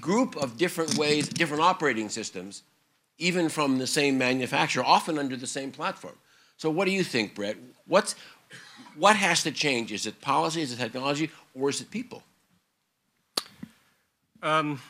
[0.00, 2.62] group of different ways, different operating systems,
[3.18, 6.14] even from the same manufacturer, often under the same platform.
[6.56, 7.56] So what do you think, Brett?
[7.86, 8.14] What's
[8.96, 9.90] what has to change?
[9.90, 10.62] Is it policy?
[10.62, 11.30] Is it technology?
[11.54, 12.22] Or is it people?
[14.42, 14.80] Um,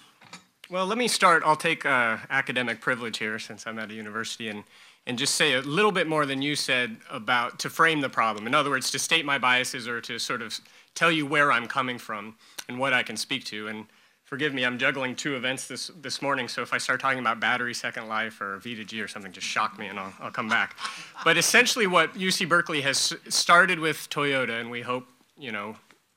[0.71, 1.43] well, let me start.
[1.45, 4.65] I'll take uh, academic privilege here since I'm at a university and,
[5.07, 8.47] and just say a little bit more than you said about to frame the problem.
[8.47, 10.59] In other words, to state my biases or to sort of
[10.95, 12.37] tell you where I'm coming from
[12.69, 13.69] and what I can speak to.
[13.69, 13.87] And
[14.25, 17.41] forgive me, I'm juggling two events this, this morning, so if I start talking about
[17.41, 20.77] battery second life or V2G or something, just shock me and I'll, I'll come back.
[21.25, 25.77] But essentially, what UC Berkeley has started with Toyota, and we hope, you know,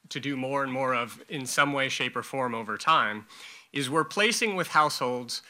[0.10, 3.26] to do more and more of in some way, shape, or form over time,
[3.74, 5.42] is we're placing with households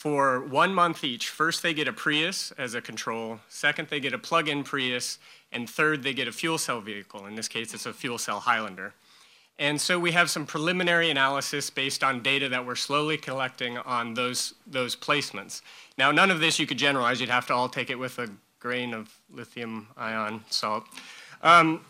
[0.00, 1.28] for one month each.
[1.28, 3.38] First, they get a Prius as a control.
[3.50, 5.18] Second, they get a plug-in Prius.
[5.52, 7.26] And third, they get a fuel cell vehicle.
[7.26, 8.94] In this case, it's a fuel cell Highlander.
[9.58, 14.14] And so we have some preliminary analysis based on data that we're slowly collecting on
[14.14, 15.60] those, those placements.
[15.98, 17.20] Now, none of this you could generalize.
[17.20, 20.84] You'd have to all take it with a grain of lithium ion salt.
[21.42, 21.84] Um,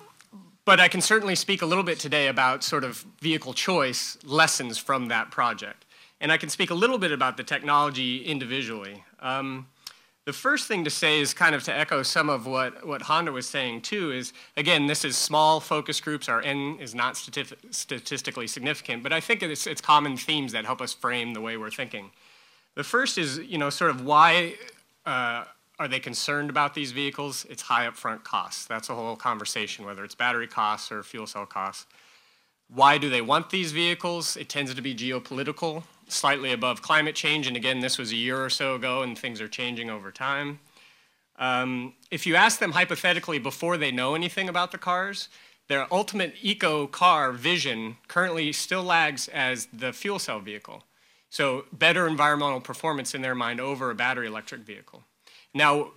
[0.65, 4.79] but I can certainly speak a little bit today about sort of vehicle choice lessons
[4.79, 5.85] from that project.
[6.21, 9.05] And I can speak a little bit about the technology individually.
[9.21, 9.69] Um,
[10.27, 13.33] the first thing to say is kind of to echo some of what, what Honda
[13.33, 16.29] was saying too is, again, this is small focus groups.
[16.29, 20.67] Our N is not stati statistically significant, but I think it's, it's common themes that
[20.67, 22.11] help us frame the way we're thinking.
[22.75, 24.57] The first is, you know, sort of why
[25.07, 25.45] uh,
[25.79, 27.47] are they concerned about these vehicles?
[27.49, 28.67] It's high upfront costs.
[28.67, 31.87] That's a whole conversation, whether it's battery costs or fuel cell costs.
[32.69, 34.37] Why do they want these vehicles?
[34.37, 37.47] It tends to be geopolitical, slightly above climate change.
[37.47, 40.61] And again, this was a year or so ago, and things are changing over time.
[41.39, 45.29] Um, if you ask them hypothetically before they know anything about the cars,
[45.69, 50.85] their ultimate eco car vision currently still lags as the fuel cell vehicle.
[51.31, 55.05] So, better environmental performance in their mind over a battery electric vehicle.
[55.55, 55.93] Now,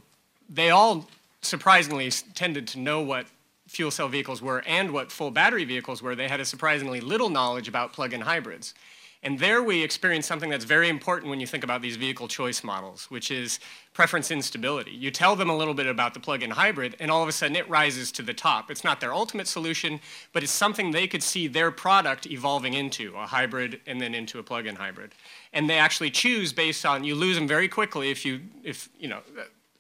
[0.48, 1.10] they all
[1.42, 3.26] surprisingly tended to know what
[3.68, 6.16] fuel cell vehicles were and what full battery vehicles were.
[6.16, 8.76] They had a surprisingly little knowledge about plug in hybrids.
[9.24, 12.62] And there we experience something that's very important when you think about these vehicle choice
[12.62, 13.58] models, which is
[13.94, 14.92] preference instability.
[14.92, 17.56] You tell them a little bit about the plug-in hybrid, and all of a sudden
[17.56, 18.70] it rises to the top.
[18.70, 20.02] It's not their ultimate solution,
[20.34, 24.40] but it's something they could see their product evolving into, a hybrid and then into
[24.40, 25.14] a plug-in hybrid.
[25.54, 29.08] And they actually choose based on, you lose them very quickly if you, if, you
[29.08, 29.22] know,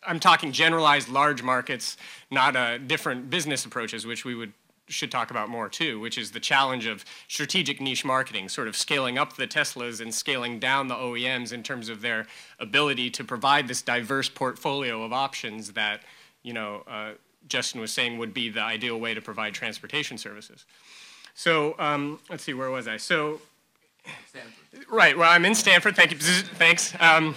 [0.07, 1.97] I'm talking generalized large markets,
[2.31, 4.53] not uh, different business approaches, which we would
[4.93, 8.75] should talk about more too, which is the challenge of strategic niche marketing, sort of
[8.75, 12.27] scaling up the Teslas and scaling down the OEMs in terms of their
[12.59, 16.01] ability to provide this diverse portfolio of options that,
[16.43, 17.11] you know, uh,
[17.47, 20.65] Justin was saying would be the ideal way to provide transportation services.
[21.35, 22.97] So um, let's see, where was I?
[22.97, 23.41] So,
[24.27, 24.85] Stanford.
[24.89, 25.95] right, well, I'm in Stanford.
[25.95, 26.17] Thank you.
[26.17, 26.93] Thanks.
[26.99, 27.35] Um,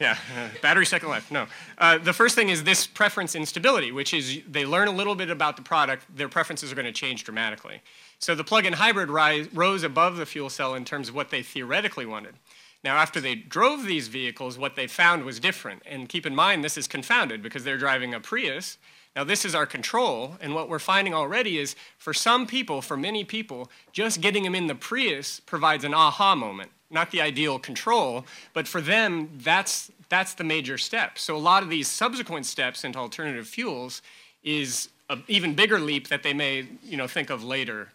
[0.00, 0.16] yeah,
[0.62, 1.30] battery second life.
[1.30, 1.46] No.
[1.78, 5.30] Uh, the first thing is this preference instability, which is they learn a little bit
[5.30, 7.80] about the product, their preferences are going to change dramatically.
[8.18, 11.42] So the plug-in hybrid rise, rose above the fuel cell in terms of what they
[11.42, 12.34] theoretically wanted.
[12.82, 15.82] Now, after they drove these vehicles, what they found was different.
[15.86, 18.76] And keep in mind, this is confounded because they're driving a Prius.
[19.16, 22.96] Now, this is our control, and what we're finding already is for some people, for
[22.96, 27.58] many people, just getting them in the Prius provides an aha moment not the ideal
[27.58, 31.18] control, but for them, that's, that's the major step.
[31.18, 34.00] So a lot of these subsequent steps into alternative fuels
[34.42, 37.88] is an even bigger leap that they may you know, think of later.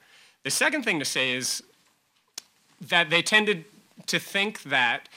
[0.44, 1.64] The second thing to say is
[2.82, 3.66] that they tended
[4.08, 5.10] to think that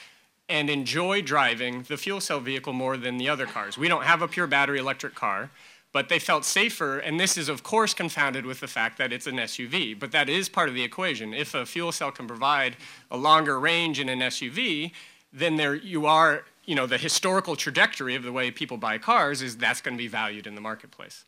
[0.49, 3.77] and enjoy driving the fuel cell vehicle more than the other cars.
[3.77, 5.49] We don't have a pure battery electric car
[5.93, 9.27] but they felt safer, and this is of course confounded with the fact that it's
[9.27, 11.33] an SUV, but that is part of the equation.
[11.33, 12.75] If a fuel cell can provide
[13.09, 14.91] a longer range in an SUV,
[15.31, 19.41] then there you are, you know, the historical trajectory of the way people buy cars
[19.41, 21.25] is that's going to be valued in the marketplace.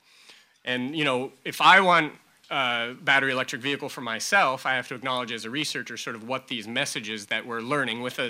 [0.65, 2.13] And, you know, if I want
[2.49, 6.28] uh, battery electric vehicle for myself, I have to acknowledge as a researcher sort of
[6.28, 8.30] what these messages that we're learning with a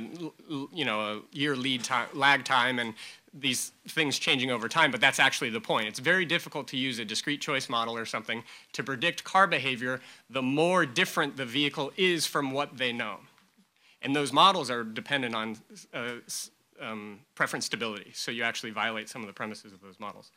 [0.74, 2.94] you know a year lead time, lag time and
[3.38, 4.92] these things changing over time.
[4.92, 5.88] But that's actually the point.
[5.88, 8.44] It's very difficult to use a discrete choice model or something
[8.74, 10.02] to predict car behavior.
[10.30, 13.18] The more different the vehicle is from what they know,
[14.02, 15.58] and those models are dependent on
[15.94, 16.14] uh,
[16.82, 18.12] um, preference stability.
[18.14, 20.32] So you actually violate some of the premises of those models.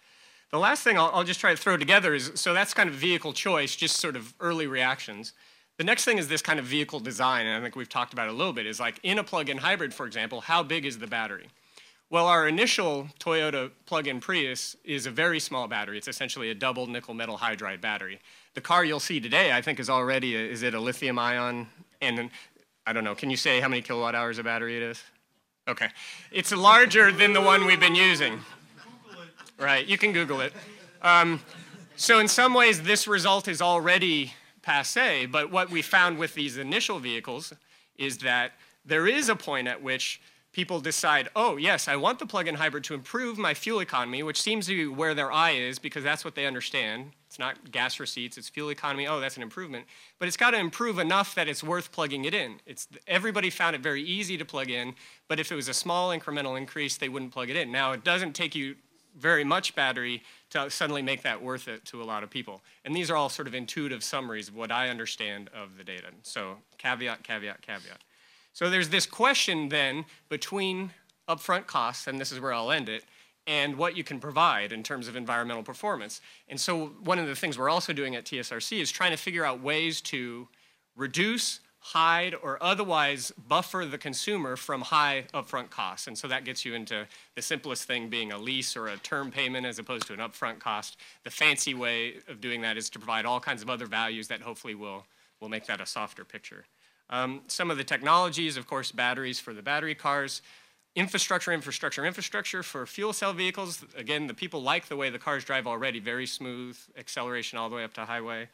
[0.51, 2.95] The last thing I'll, I'll just try to throw together is so that's kind of
[2.95, 5.35] vehicle choice, just sort of early reactions.
[5.77, 8.27] The next thing is this kind of vehicle design, and I think we've talked about
[8.27, 10.85] it a little bit, is like in a plug in hybrid, for example, how big
[10.85, 11.47] is the battery?
[12.11, 15.99] Well, our initial Toyota plug-in Prius is a very small battery.
[15.99, 18.19] It's essentially a double nickel metal hydride battery.
[18.55, 21.69] The car you'll see today, I think, is already a, is it a lithium ion?
[22.01, 22.31] And
[22.87, 23.15] I don't know.
[23.15, 25.03] Can you say how many kilowatt hours a battery it is?
[25.69, 25.89] Okay,
[26.33, 28.41] it's larger than the one we've been using.
[29.59, 30.55] Right, you can Google it.
[31.03, 31.43] Um,
[31.97, 35.27] so in some ways, this result is already passe.
[35.27, 37.53] But what we found with these initial vehicles
[37.97, 38.53] is that
[38.87, 40.23] there is a point at which
[40.59, 44.43] people decide, oh, yes, I want the plug-in hybrid to improve my fuel economy, which
[44.43, 47.13] seems to be where their eye is because that's what they understand.
[47.29, 49.07] It's not gas receipts, it's fuel economy.
[49.07, 49.87] Oh, that's an improvement.
[50.19, 52.57] But it's got to improve enough that it's worth plugging it in.
[52.67, 54.97] It's, everybody found it very easy to plug in,
[55.29, 57.71] but if it was a small incremental increase, they wouldn't plug it in.
[57.71, 58.75] Now, it doesn't take you
[59.17, 62.63] very much battery to suddenly make that worth it to a lot of people.
[62.85, 66.09] And these are all sort of intuitive summaries of what I understand of the data.
[66.25, 68.03] So caveat, caveat, caveat.
[68.59, 70.91] So there's this question then between
[71.29, 73.05] upfront costs, and this is where I'll end it,
[73.47, 76.21] and what you can provide in terms of environmental performance.
[76.49, 79.45] And so one of the things we're also doing at TSRC is trying to figure
[79.45, 80.49] out ways to
[80.97, 86.09] reduce, hide, or otherwise buffer the consumer from high upfront costs.
[86.09, 89.31] And so that gets you into the simplest thing being a lease or a term
[89.31, 90.97] payment as opposed to an upfront cost.
[91.23, 94.41] The fancy way of doing that is to provide all kinds of other values that
[94.41, 95.07] hopefully will,
[95.39, 96.65] will make that a softer picture.
[97.11, 100.43] Um, some of the technologies, of course, batteries for the battery cars,
[100.95, 103.85] infrastructure, infrastructure, infrastructure for fuel cell vehicles.
[103.97, 107.77] Again, the people like the way the cars drive already, very smooth acceleration all the
[107.77, 108.49] way up to highway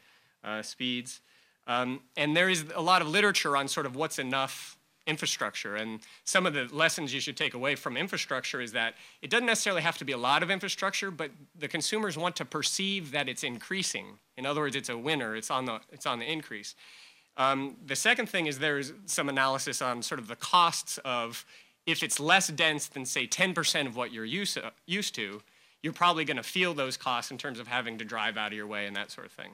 [0.44, 1.20] uh, speeds.
[1.66, 5.76] Um, and there is a lot of literature on sort of what's enough infrastructure.
[5.76, 9.46] And some of the lessons you should take away from infrastructure is that it doesn't
[9.46, 13.28] necessarily have to be a lot of infrastructure, but the consumers want to perceive that
[13.28, 14.18] it's increasing.
[14.36, 16.74] In other words, it's a winner, it's on the, it's on the increase.
[17.36, 21.44] Um, the second thing is there's some analysis on sort of the costs of
[21.86, 25.42] if it's less dense than, say, 10% of what you're used, uh, used to,
[25.82, 28.56] you're probably going to feel those costs in terms of having to drive out of
[28.56, 29.50] your way and that sort of thing.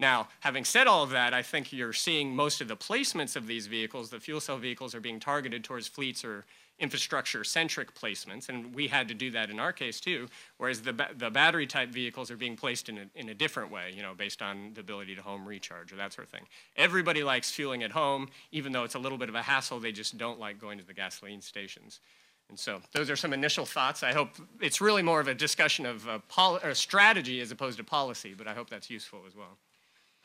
[0.00, 3.46] Now, having said all of that, I think you're seeing most of the placements of
[3.46, 6.46] these vehicles, the fuel cell vehicles, are being targeted towards fleets or
[6.78, 11.10] infrastructure-centric placements, and we had to do that in our case too, whereas the, ba-
[11.16, 14.42] the battery-type vehicles are being placed in a, in a different way, you know, based
[14.42, 16.46] on the ability to home recharge or that sort of thing.
[16.76, 19.92] Everybody likes fueling at home, even though it's a little bit of a hassle, they
[19.92, 22.00] just don't like going to the gasoline stations.
[22.48, 24.02] And so those are some initial thoughts.
[24.02, 27.78] I hope it's really more of a discussion of uh, pol- or strategy as opposed
[27.78, 29.58] to policy, but I hope that's useful as well.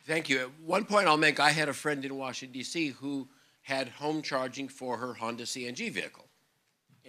[0.05, 0.39] Thank you.
[0.39, 2.89] At one point I'll make, I had a friend in Washington, D.C.
[2.99, 3.27] who
[3.61, 6.25] had home charging for her Honda CNG vehicle.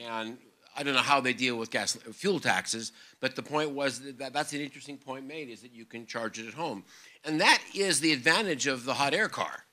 [0.00, 0.38] And
[0.76, 4.32] I don't know how they deal with gas fuel taxes, but the point was that
[4.32, 6.84] that's an interesting point made is that you can charge it at home.
[7.24, 9.64] And that is the advantage of the hot air car.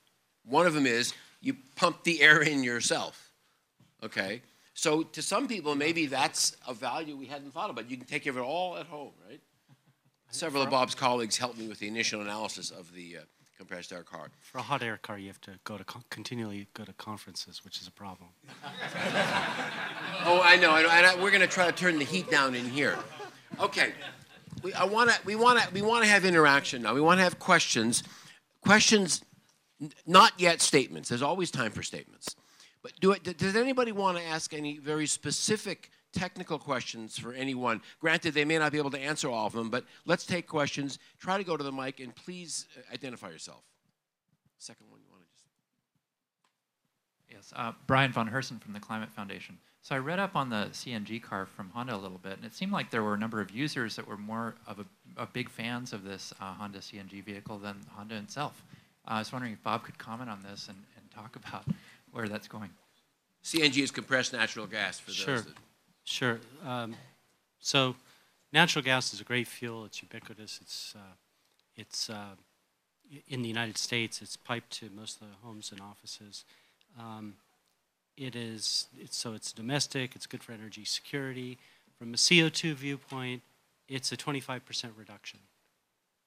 [0.44, 3.30] One of them is you pump the air in yourself.
[4.02, 4.42] Okay?
[4.74, 7.90] So to some people, maybe that's a value we hadn't thought about.
[7.90, 9.40] You can take care of it all at home, right?
[10.30, 13.20] Several of Bob's colleagues helped me with the initial analysis of the uh,
[13.58, 14.28] compressed air car.
[14.40, 17.64] For a hot air car, you have to go to con- continually go to conferences,
[17.64, 18.30] which is a problem.
[20.24, 22.28] Oh, I know, I know, and I, we're going to try to turn the heat
[22.30, 22.98] down in here.
[23.60, 23.92] Okay,
[24.62, 26.92] we, I want to, we want to, we want to have interaction now.
[26.92, 28.02] We want to have questions,
[28.62, 29.22] questions,
[29.80, 31.08] n- not yet statements.
[31.08, 32.34] There's always time for statements.
[32.82, 37.80] But do it, does anybody want to ask any very specific technical questions for anyone?
[38.00, 40.98] Granted, they may not be able to answer all of them, but let's take questions.
[41.20, 43.62] Try to go to the mic and please uh, identify yourself.
[44.58, 45.44] Second one, you want to just.
[47.30, 49.58] Yes, uh, Brian von Herzen from the Climate Foundation.
[49.80, 52.54] So I read up on the CNG car from Honda a little bit, and it
[52.54, 54.84] seemed like there were a number of users that were more of a,
[55.22, 58.64] a big fans of this uh, Honda CNG vehicle than Honda itself.
[59.06, 61.64] Uh, I was wondering if Bob could comment on this and, and talk about
[62.12, 62.70] where that's going.
[63.44, 65.36] CNG is compressed natural gas for Sure.
[65.36, 65.54] those that.
[66.08, 66.40] Sure.
[66.66, 66.96] Um,
[67.60, 67.94] so,
[68.50, 69.84] natural gas is a great fuel.
[69.84, 70.58] It's ubiquitous.
[70.62, 71.14] It's uh,
[71.76, 72.34] it's uh,
[73.28, 74.22] in the United States.
[74.22, 76.46] It's piped to most of the homes and offices.
[76.98, 77.34] Um,
[78.16, 80.16] it is it's, so it's domestic.
[80.16, 81.58] It's good for energy security.
[81.98, 83.42] From a CO2 viewpoint,
[83.86, 84.62] it's a 25%
[84.96, 85.40] reduction.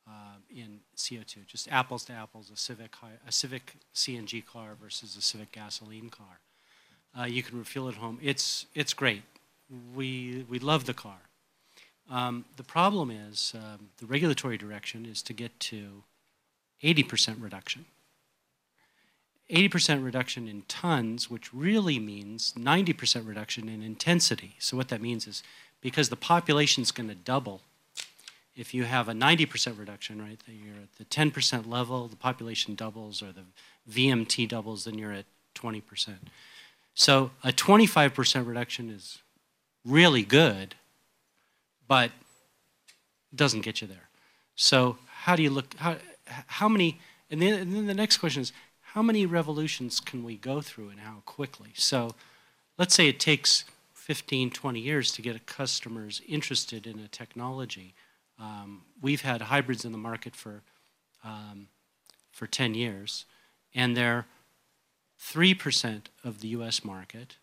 [0.07, 2.95] Um, in CO2, just apples to apples, a Civic,
[3.27, 6.39] a Civic CNG car versus a Civic gasoline car.
[7.19, 8.19] Uh, you can refuel at home.
[8.21, 9.23] It's, it's great.
[9.95, 11.19] We, we love the car.
[12.09, 16.03] Um, the problem is um, the regulatory direction is to get to
[16.84, 17.86] 80% reduction.
[19.49, 24.55] 80% reduction in tons, which really means 90% reduction in intensity.
[24.59, 25.43] So, what that means is
[25.82, 27.61] because the population's going to double,
[28.55, 33.22] if you have a 90% reduction, right, you're at the 10% level, the population doubles,
[33.22, 33.43] or the
[33.89, 36.15] VMT doubles, then you're at 20%.
[36.93, 39.19] So, a 25% reduction is
[39.86, 40.75] really good,
[41.88, 42.11] but
[43.34, 44.09] doesn't get you there.
[44.55, 45.73] So, how do you look?
[45.75, 45.97] How,
[46.47, 46.99] how many?
[47.29, 48.51] And then, and then the next question is
[48.93, 51.69] how many revolutions can we go through and how quickly?
[51.75, 52.13] So
[52.77, 53.63] let's say it takes
[53.93, 57.93] 15, 20 years to get a customers interested in a technology.
[58.38, 60.61] Um, we've had hybrids in the market for,
[61.23, 61.67] um,
[62.34, 63.23] for 10 years,
[63.73, 64.25] and they're
[65.21, 67.38] 3% of the US market.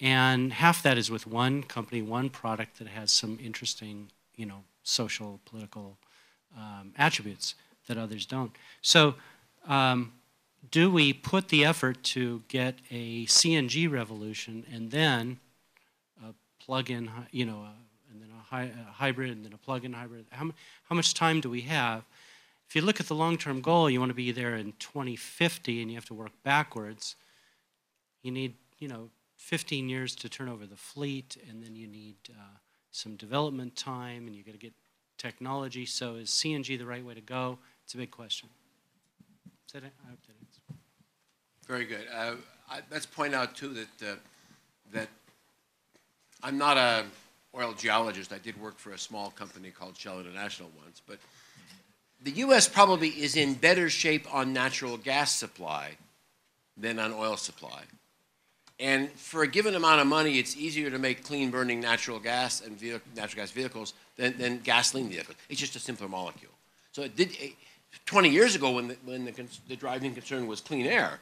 [0.00, 4.62] And half that is with one company, one product that has some interesting, you know,
[4.84, 5.96] social, political
[6.56, 7.54] um, attributes
[7.88, 8.52] that others don't.
[8.80, 9.14] So,
[9.66, 10.12] um,
[10.70, 15.38] do we put the effort to get a CNG revolution and then
[16.22, 17.74] a plug-in, you know, a,
[18.10, 20.26] and then a, a hybrid and then a plug-in hybrid?
[20.30, 20.50] How,
[20.88, 22.04] how much time do we have?
[22.68, 25.90] If you look at the long-term goal, you want to be there in 2050 and
[25.90, 27.16] you have to work backwards.
[28.22, 29.08] You need, you know,
[29.38, 32.58] 15 years to turn over the fleet and then you need uh,
[32.90, 34.74] some development time and you got to get
[35.16, 35.86] technology.
[35.86, 37.58] So is CNG the right way to go?
[37.84, 38.48] It's a big question.
[39.66, 39.92] Is that it?
[40.04, 40.78] I hope that answers.
[41.66, 42.06] Very good.
[42.14, 42.34] Uh,
[42.68, 44.14] I, let's point out too that uh,
[44.92, 45.08] that
[46.42, 47.04] I'm not a
[47.54, 48.32] oil geologist.
[48.32, 51.18] I did work for a small company called Shell International once, but
[52.22, 52.68] the U.S.
[52.68, 55.96] probably is in better shape on natural gas supply
[56.76, 57.82] than on oil supply.
[58.80, 62.60] And for a given amount of money, it's easier to make clean burning natural gas
[62.60, 62.80] and
[63.16, 65.36] natural gas vehicles than, than gasoline vehicles.
[65.48, 66.52] It's just a simpler molecule.
[66.92, 67.50] So it did, eh,
[68.06, 71.18] 20 years ago, when the, when the, the driving concern was clean air,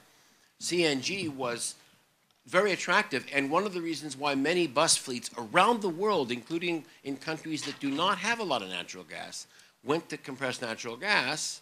[0.61, 1.77] CNG was
[2.47, 6.85] very attractive, and one of the reasons why many bus fleets around the world, including
[7.03, 9.47] in countries that do not have a lot of natural gas,
[9.83, 11.61] went to compressed natural gas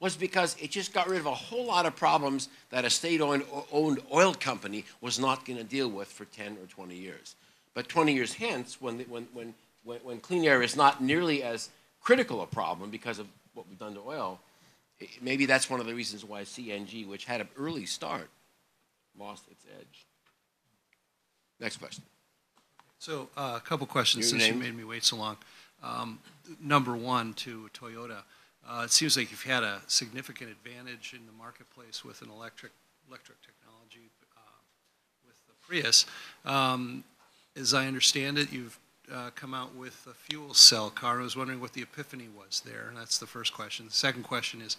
[0.00, 3.44] was because it just got rid of a whole lot of problems that a state-owned
[3.72, 7.34] oil company was not going to deal with for 10 or 20 years.
[7.74, 11.42] But 20 years hence, when, the- when, when, when, when clean air is not nearly
[11.42, 11.68] as
[12.02, 14.40] critical a problem because of what we've done to oil,
[15.02, 18.28] i- maybe that's one of the reasons why CNG, which had an early start,
[19.18, 20.06] lost its edge.
[21.60, 22.02] Next question.
[22.98, 25.36] So uh, a couple questions, Your since you made me wait so long.
[25.82, 26.18] Um,
[26.60, 28.22] Number one, to Toyota,
[28.68, 32.72] uh, it seems like you've had a significant advantage in the marketplace with an electric,
[33.08, 34.60] electric technology uh,
[35.26, 36.06] with the Prius.
[36.44, 37.04] Um,
[37.56, 38.78] As I understand it, you've
[39.12, 41.20] uh, come out with a fuel cell car.
[41.20, 43.86] I was wondering what the epiphany was there, that's the first question.
[43.86, 44.76] The second question is,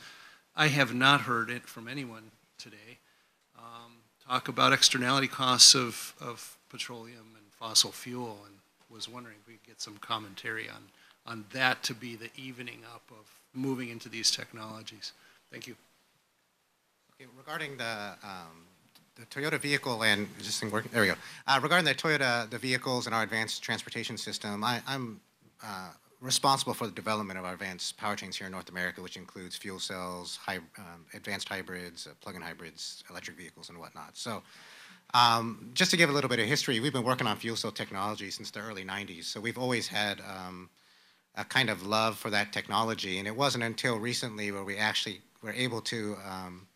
[0.56, 3.00] I have not heard it from anyone today
[3.58, 3.92] um,
[4.26, 8.56] talk about externality costs of, of petroleum and fossil fuel, and
[8.90, 10.84] was wondering if we could get some commentary on,
[11.26, 15.14] on that to be the evening up of moving into these technologies.
[15.52, 15.76] Thank you.
[17.20, 18.66] Okay, Regarding the, um,
[19.16, 20.92] the Toyota vehicle and, this thing working?
[20.94, 21.16] There we go.
[21.48, 25.20] Uh, Regarding the Toyota, the vehicles and our advanced transportation system, I, I'm
[25.64, 25.90] uh,
[26.22, 29.80] responsible for the development of our advanced powertrains here in North America, which includes fuel
[29.80, 34.16] cells, hy- um, advanced hybrids, uh, plug-in hybrids, electric vehicles and whatnot.
[34.16, 34.42] So
[35.14, 37.72] um, just to give a little bit of history, we've been working on fuel cell
[37.72, 39.26] technology since the early 90s.
[39.26, 40.70] So we've always had um,
[41.36, 43.20] a kind of love for that technology.
[43.20, 46.68] And it wasn't until recently where we actually were able to um,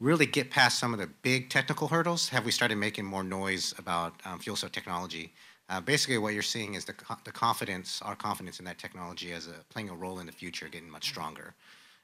[0.00, 3.74] really get past some of the big technical hurdles have we started making more noise
[3.78, 5.32] about um, fuel cell technology.
[5.70, 9.32] Uh, basically, what you're seeing is the, co- the confidence, our confidence in that technology
[9.32, 11.54] as a, playing a role in the future, getting much stronger.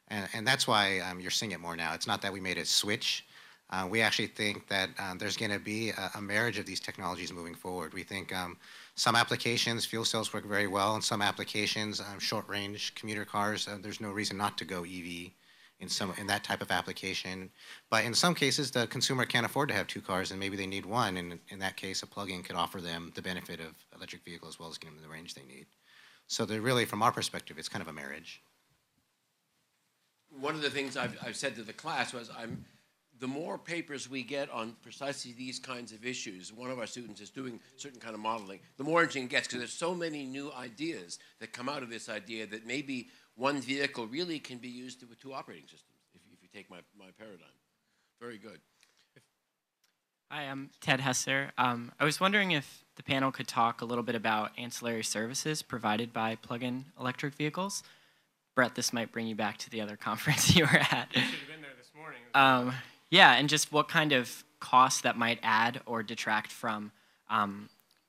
[0.09, 1.93] And, and that's why um, you're seeing it more now.
[1.93, 3.27] It's not that we made a switch.
[3.69, 6.81] Uh, we actually think that um, there's going to be a, a marriage of these
[6.81, 7.93] technologies moving forward.
[7.93, 8.57] We think um,
[9.01, 10.95] some applications, fuel cells work very well.
[10.95, 15.31] In some applications, um, short-range commuter cars, uh, there's no reason not to go EV
[15.79, 17.51] in some in that type of application.
[17.89, 20.67] But in some cases, the consumer can't afford to have two cars, and maybe they
[20.67, 21.17] need one.
[21.17, 24.59] And in that case, a plug-in could offer them the benefit of electric vehicle as
[24.61, 25.65] well as giving them the range they need.
[26.27, 28.43] So they're really, from our perspective, it's kind of a marriage.
[30.41, 32.67] one of the things I've, I've said to the class was I'm
[33.21, 37.21] the more papers we get on precisely these kinds of issues, one of our students
[37.21, 40.25] is doing certain kind of modeling, the more interesting it gets because there's so many
[40.25, 44.69] new ideas that come out of this idea that maybe one vehicle really can be
[44.69, 47.47] used with two operating systems, if, if you take my, my paradigm.
[48.21, 48.59] Very good.
[50.31, 51.51] Hi, I'm Ted Hesser.
[51.59, 55.61] Um, I was wondering if the panel could talk a little bit about ancillary services
[55.61, 57.83] provided by plug-in electric vehicles.
[58.55, 61.09] Brett, this might bring you back to the other conference you were at.
[61.13, 62.21] Should have been there this morning.
[62.35, 62.75] Um,
[63.11, 66.93] yeah, and just what kind of costs that might add or detract from
[67.29, 67.69] um,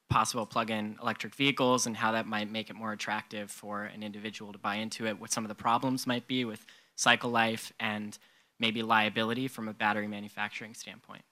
[0.10, 4.52] possible plug-in electric vehicles and how that might make it more attractive for an individual
[4.52, 8.18] to buy into it, what some of the problems might be with cycle life and
[8.60, 11.24] maybe liability from a battery manufacturing standpoint.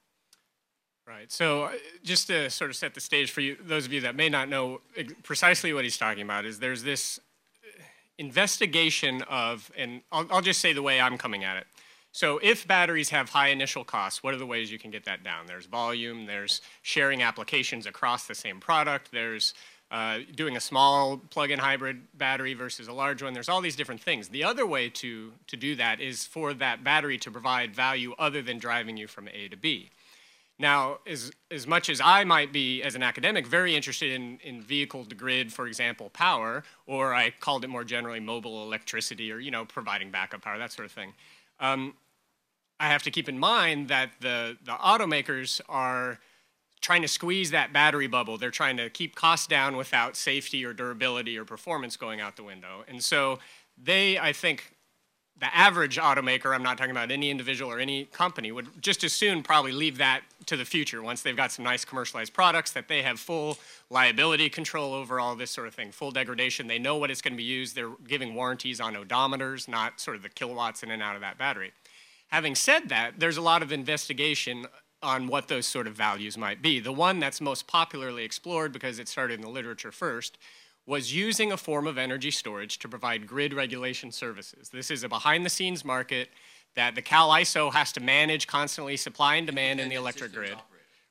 [1.05, 1.31] Right.
[1.31, 1.71] So uh,
[2.03, 4.47] just to sort of set the stage for you, those of you that may not
[4.47, 4.81] know
[5.23, 7.19] precisely what he's talking about, is there's this
[7.63, 7.81] uh,
[8.17, 11.67] investigation of, and I'll, I'll just say the way I'm coming at it.
[12.19, 15.23] So if batteries have high initial costs, what are the ways you can get that
[15.23, 15.45] down?
[15.47, 19.53] There's volume, there's sharing applications across the same product, there's
[19.89, 23.31] uh, doing a small plug-in hybrid battery versus a large one.
[23.31, 24.27] There's all these different things.
[24.27, 28.41] The other way to, to do that is for that battery to provide value other
[28.41, 29.89] than driving you from A to B.
[30.59, 34.61] Now, as, as much as I might be, as an academic, very interested in, in
[34.61, 39.39] vehicle to grid, for example, power, or I called it more generally mobile electricity or,
[39.39, 41.13] you know, providing backup power, that sort of thing.
[41.61, 41.93] Um,
[42.79, 46.19] I have to keep in mind that the, the automakers are
[46.81, 48.37] trying to squeeze that battery bubble.
[48.37, 52.43] They're trying to keep costs down without safety or durability or performance going out the
[52.43, 52.83] window.
[52.87, 53.39] And so
[53.77, 54.75] they, I think,
[55.39, 59.13] the average automaker, I'm not talking about any individual or any company, would just as
[59.13, 62.89] soon probably leave that to the future once they've got some nice commercialized products that
[62.89, 63.57] they have full
[63.89, 66.67] liability control over all this sort of thing, full degradation.
[66.67, 67.75] They know what it's going to be used.
[67.75, 71.37] They're giving warranties on odometers, not sort of the kilowatts in and out of that
[71.37, 71.71] battery.
[72.29, 74.65] Having said that, there's a lot of investigation
[75.01, 76.79] on what those sort of values might be.
[76.79, 80.37] The one that's most popularly explored because it started in the literature first
[80.85, 84.69] was using a form of energy storage to provide grid regulation services.
[84.69, 86.29] This is a behind the scenes market
[86.75, 90.57] that the Cal ISO has to manage constantly supply and demand in the electric grid.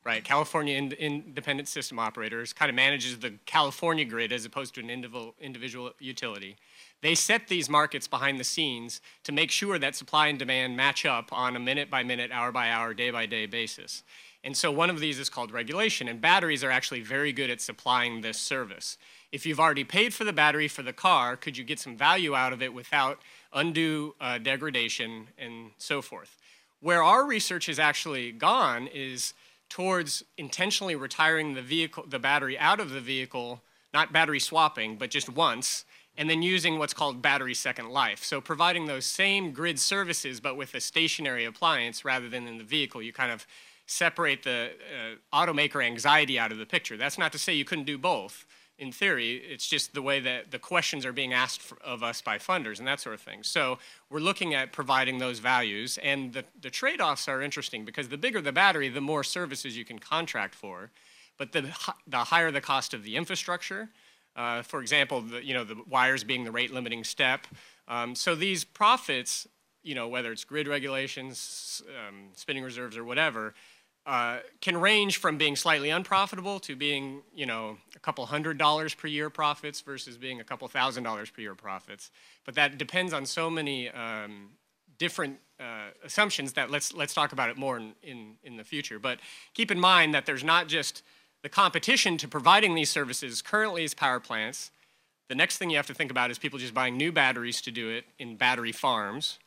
[0.04, 4.80] Right, California Ind- Independent System Operators kind of manages the California grid as opposed to
[4.80, 6.56] an individual, individual utility.
[7.00, 11.06] They set these markets behind the scenes to make sure that supply and demand match
[11.06, 14.02] up on a minute by minute, hour by hour, day by day basis.
[14.44, 17.60] And so one of these is called regulation, and batteries are actually very good at
[17.60, 18.98] supplying this service
[19.30, 22.34] if you've already paid for the battery for the car, could you get some value
[22.34, 23.20] out of it without
[23.52, 26.36] undue uh, degradation and so forth?
[26.80, 29.34] Where our research has actually gone is
[29.68, 33.60] towards intentionally retiring the vehicle, the battery out of the vehicle,
[33.92, 35.84] not battery swapping, but just once,
[36.18, 38.24] and then using what's called battery second life.
[38.24, 42.64] So providing those same grid services, but with a stationary appliance rather than in the
[42.64, 43.00] vehicle.
[43.00, 43.46] You kind of
[43.86, 46.96] separate the uh, automaker anxiety out of the picture.
[46.96, 48.44] That's not to say you couldn't do both
[48.78, 49.36] in theory.
[49.36, 52.86] It's just the way that the questions are being asked of us by funders and
[52.88, 53.44] that sort of thing.
[53.44, 53.78] So
[54.10, 58.40] we're looking at providing those values, and the, the trade-offs are interesting because the bigger
[58.40, 60.90] the battery, the more services you can contract for,
[61.38, 61.62] but the,
[62.06, 63.88] the higher the cost of the infrastructure.
[64.36, 67.46] Uh, for example, the, you know, the wires being the rate limiting step.
[67.88, 69.48] Um, so these profits,
[69.82, 73.54] you know, whether it's grid regulations, um, spinning reserves, or whatever,
[74.06, 78.94] uh, can range from being slightly unprofitable to being, you know, a couple hundred dollars
[78.94, 82.10] per year profits versus being a couple thousand dollars per year profits.
[82.46, 84.50] But that depends on so many um,
[84.98, 88.98] different uh, assumptions that let's let's talk about it more in, in, in the future.
[88.98, 89.18] But
[89.52, 91.02] keep in mind that there's not just
[91.42, 94.70] the competition to providing these services currently is power plants.
[95.28, 97.70] The next thing you have to think about is people just buying new batteries to
[97.70, 99.38] do it in battery farms.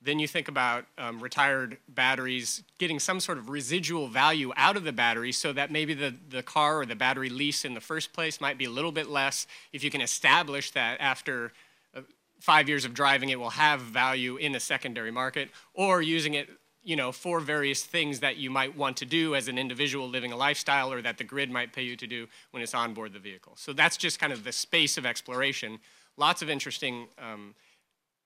[0.00, 4.84] Then you think about um, retired batteries getting some sort of residual value out of
[4.84, 8.12] the battery so that maybe the, the car or the battery lease in the first
[8.12, 11.52] place might be a little bit less if you can establish that after
[11.96, 12.02] uh,
[12.38, 16.50] five years of driving it will have value in a secondary market or using it
[16.84, 20.32] you know, for various things that you might want to do as an individual living
[20.32, 23.12] a lifestyle or that the grid might pay you to do when it's on board
[23.12, 23.54] the vehicle.
[23.56, 25.78] So that's just kind of the space of exploration.
[26.16, 27.54] Lots of interesting um,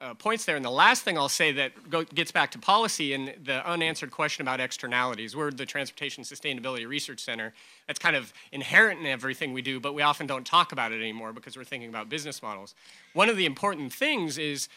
[0.00, 0.56] uh, points there.
[0.56, 4.10] And the last thing I'll say that go, gets back to policy and the unanswered
[4.10, 5.34] question about externalities.
[5.34, 7.52] We're the Transportation Sustainability Research Center.
[7.86, 11.00] That's kind of inherent in everything we do, but we often don't talk about it
[11.00, 12.74] anymore because we're thinking about business models.
[13.14, 14.68] One of the important things is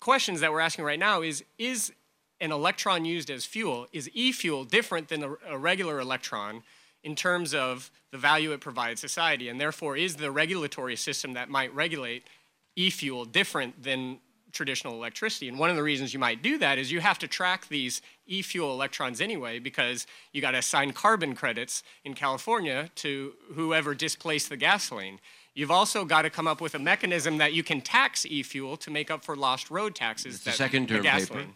[0.00, 1.92] questions that we're asking right now is is
[2.42, 6.62] an electron used as fuel, is e-fuel different than a, a regular electron
[7.02, 9.48] in terms of the value it provides society?
[9.48, 12.24] And therefore, is the regulatory system that might regulate
[12.76, 14.18] e-fuel different than
[14.52, 15.48] traditional electricity.
[15.48, 18.02] And one of the reasons you might do that is you have to track these
[18.26, 24.50] e-fuel electrons anyway because you got to assign carbon credits in California to whoever displaced
[24.50, 25.20] the gasoline.
[25.54, 28.90] You've also got to come up with a mechanism that you can tax e-fuel to
[28.90, 30.36] make up for lost road taxes.
[30.36, 31.46] It's the that second the term paper.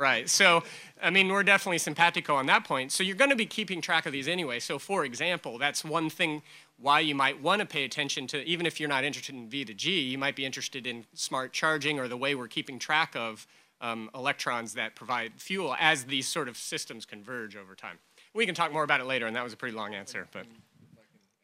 [0.00, 0.28] Right.
[0.30, 0.62] So,
[1.02, 2.92] I mean, we're definitely simpatico on that point.
[2.92, 4.60] So, you're going to be keeping track of these anyway.
[4.60, 6.42] So, for example, that's one thing
[6.78, 9.64] why you might want to pay attention to, even if you're not interested in V
[9.64, 13.16] to G, you might be interested in smart charging or the way we're keeping track
[13.16, 13.46] of
[13.80, 17.98] um, electrons that provide fuel as these sort of systems converge over time.
[18.34, 20.28] We can talk more about it later, and that was a pretty long answer.
[20.32, 20.46] But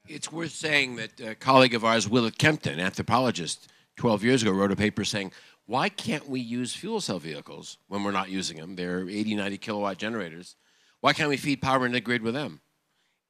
[0.06, 4.72] It's worth saying that a colleague of ours, Willett Kempton, anthropologist, 12 years ago wrote
[4.72, 5.32] a paper saying,
[5.66, 8.76] why can't we use fuel cell vehicles when we're not using them?
[8.76, 10.56] They're 80, 90 kilowatt generators.
[11.00, 12.60] Why can't we feed power into the grid with them?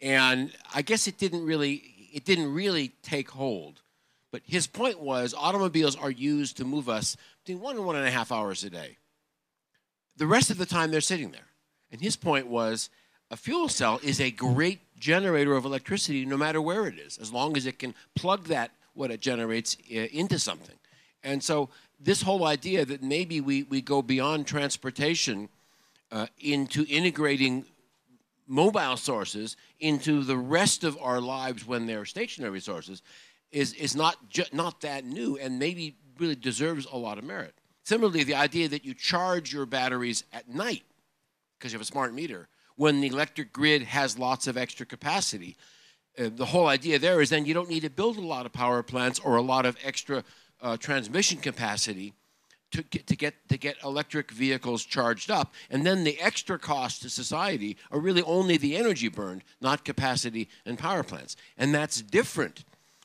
[0.00, 1.74] And I guess it didn't really,
[2.12, 3.82] it didn't really take hold.
[4.32, 8.06] But his point was automobiles are used to move us between one and one and
[8.06, 8.98] a half hours a day.
[10.16, 11.46] The rest of the time they're sitting there.
[11.92, 12.90] And his point was
[13.30, 17.32] a fuel cell is a great generator of electricity no matter where it is, as
[17.32, 20.76] long as it can plug that, what it generates, into something.
[21.24, 25.48] And so this whole idea that maybe we, we go beyond transportation
[26.12, 27.64] uh, into integrating
[28.46, 33.02] mobile sources into the rest of our lives when they're stationary sources
[33.50, 34.16] is, is not,
[34.52, 37.54] not that new and maybe really deserves a lot of merit.
[37.84, 40.82] Similarly, the idea that you charge your batteries at night
[41.58, 45.56] because you have a smart meter when the electric grid has lots of extra capacity.
[46.18, 48.52] Uh, the whole idea there is then you don't need to build a lot of
[48.52, 50.24] power plants or a lot of extra
[50.64, 52.14] uh, transmission capacity
[52.72, 56.98] to get, to get to get electric vehicles charged up, and then the extra costs
[57.00, 62.02] to society are really only the energy burned, not capacity and power plants, and that's
[62.02, 62.64] different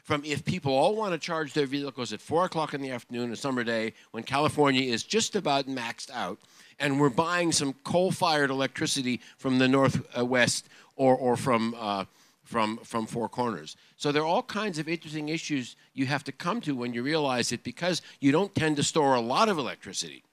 [0.10, 3.32] from if people all want to charge their vehicles at four o'clock in the afternoon,
[3.32, 6.40] a summer day, when California is just about maxed out,
[6.80, 12.06] and we're buying some coal-fired electricity from the northwest or or from uh,
[12.50, 13.78] from from Four Corners.
[13.96, 17.04] So there are all kinds of interesting issues you have to come to when you
[17.04, 20.24] realize that because you don't tend to store a lot of electricity,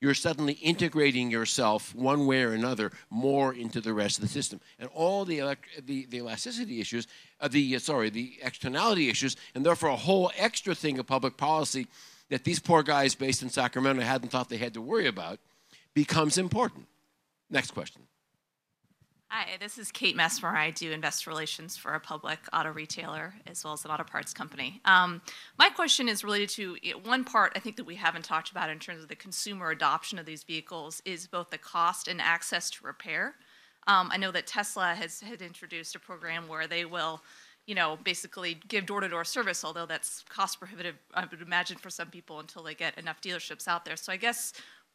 [0.00, 4.60] you're suddenly integrating yourself one way or another more into the rest of the system.
[4.78, 7.08] And all the, the, the elasticity issues,
[7.40, 11.36] uh, the, uh, sorry, the externality issues, and therefore a whole extra thing of public
[11.36, 11.88] policy
[12.28, 15.40] that these poor guys based in Sacramento hadn't thought they had to worry about
[15.94, 16.86] becomes important.
[17.50, 18.02] Next question.
[19.28, 20.54] Hi, this is Kate Messmer.
[20.54, 24.32] I do investor relations for a public auto retailer as well as an auto parts
[24.32, 24.80] company.
[24.84, 25.20] Um,
[25.58, 28.78] my question is related to one part I think that we haven't talked about in
[28.78, 32.86] terms of the consumer adoption of these vehicles is both the cost and access to
[32.86, 33.34] repair.
[33.88, 37.20] Um, I know that Tesla has had introduced a program where they will,
[37.66, 42.10] you know, basically give door-to-door service, although that's cost prohibitive, I would imagine, for some
[42.10, 43.96] people until they get enough dealerships out there.
[43.96, 44.52] So I guess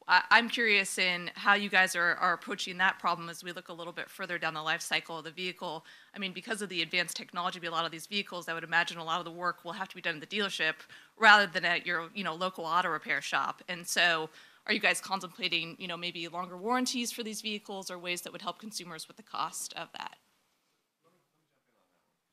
[0.08, 3.74] I'm curious in how you guys are, are approaching that problem as we look a
[3.74, 5.86] little bit further down the life cycle of the vehicle.
[6.16, 8.97] I mean, because of the advanced technology a lot of these vehicles, I would imagine
[8.97, 10.74] a lot of the work will have to be done at the dealership
[11.18, 13.62] rather than at your, you know, local auto repair shop.
[13.70, 14.30] And so,
[14.68, 18.32] are you guys contemplating, you know, maybe longer warranties for these vehicles or ways that
[18.32, 20.18] would help consumers with the cost of that?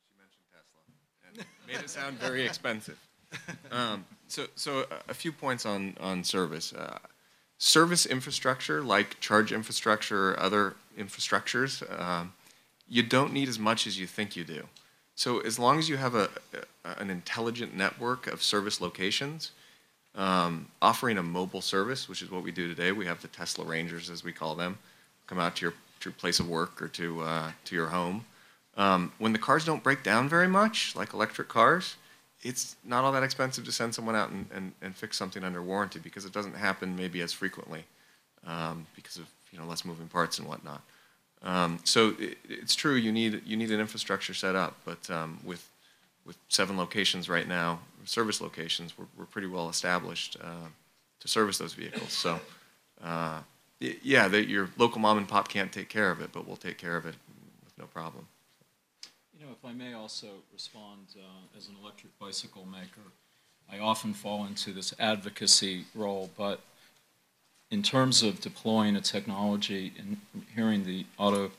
[0.09, 0.83] She mentioned Tesla
[1.27, 2.99] and made it sound very expensive.
[3.71, 6.73] Um, so, so a few points on, on service.
[6.73, 6.99] Uh,
[7.59, 12.33] service infrastructure, like charge infrastructure or other infrastructures, um,
[12.89, 14.67] you don't need as much as you think you do.
[15.17, 16.29] So as long as you have a,
[16.85, 19.51] a- an intelligent network of service locations,
[20.15, 23.65] um, offering a mobile service, which is what we do today, we have the Tesla
[23.65, 24.79] Rangers, as we call them,
[25.27, 28.25] come out to your, to your place of work or to, uh, to your home.
[28.77, 31.97] Um, when the cars don't break down very much, like electric cars,
[32.43, 35.63] it's not all that expensive to send someone out and, and, and fix something under
[35.63, 37.85] warranty because it doesn't happen maybe as frequently
[38.47, 40.83] um, because of you know less moving parts and whatnot.
[41.43, 45.39] Um, so it, it's true you need you need an infrastructure set up, but um,
[45.45, 45.69] with
[46.25, 50.69] with seven locations right now, service locations, we're, we're pretty well established uh,
[51.21, 52.13] to service those vehicles.
[52.13, 52.39] So
[53.03, 53.41] uh,
[53.81, 56.97] yeah, your local mom and pop can't take care of it, but we'll take care
[56.97, 57.15] of it
[57.65, 58.27] with no problem.
[59.39, 63.13] You know, if I may also respond uh, as an electric bicycle maker,
[63.71, 66.61] I often fall into this advocacy role, but
[67.71, 70.17] in terms of deploying a technology and
[70.57, 71.53] hearing the auto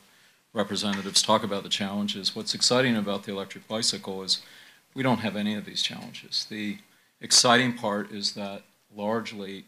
[0.52, 4.42] representatives talk about the challenges, what's exciting about the electric bicycle is
[4.92, 6.46] we don't have any of these challenges.
[6.50, 6.76] The
[7.22, 8.62] exciting part is that
[8.94, 9.64] largely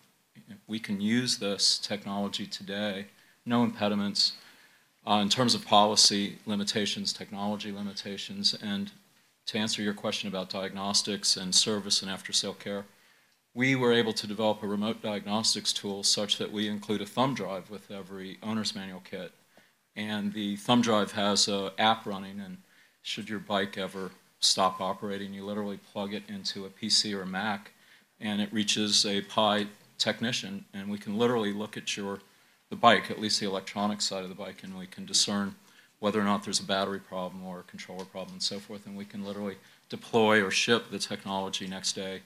[0.66, 3.06] we can use this technology today,
[3.46, 4.34] no impediments,
[5.06, 8.92] uh, in terms of policy limitations, technology limitations, and
[9.46, 12.84] to answer your question about diagnostics and service and after-sale care,
[13.54, 17.34] we were able to develop a remote diagnostics tool such that we include a thumb
[17.34, 19.32] drive with every owner's manual kit.
[19.94, 22.58] And the thumb drive has an app running, and
[23.02, 25.34] should your bike ever stop operating.
[25.34, 27.72] You literally plug it into a PC or a Mac,
[28.20, 29.66] and it reaches a Pi
[29.98, 32.20] technician, and we can literally look at your
[32.72, 35.54] the bike, at least the electronic side of the bike, and we can discern
[36.00, 38.96] whether or not there's a battery problem or a controller problem and so forth, and
[38.96, 39.56] we can literally
[39.90, 42.22] deploy or ship the technology next day.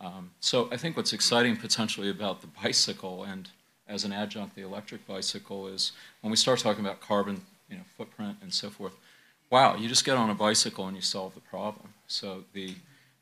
[0.00, 3.48] Um, so I think what's exciting potentially about the bicycle and
[3.88, 7.82] as an adjunct the electric bicycle is when we start talking about carbon you know,
[7.96, 8.94] footprint and so forth,
[9.50, 11.88] wow, you just get on a bicycle and you solve the problem.
[12.06, 12.76] So the,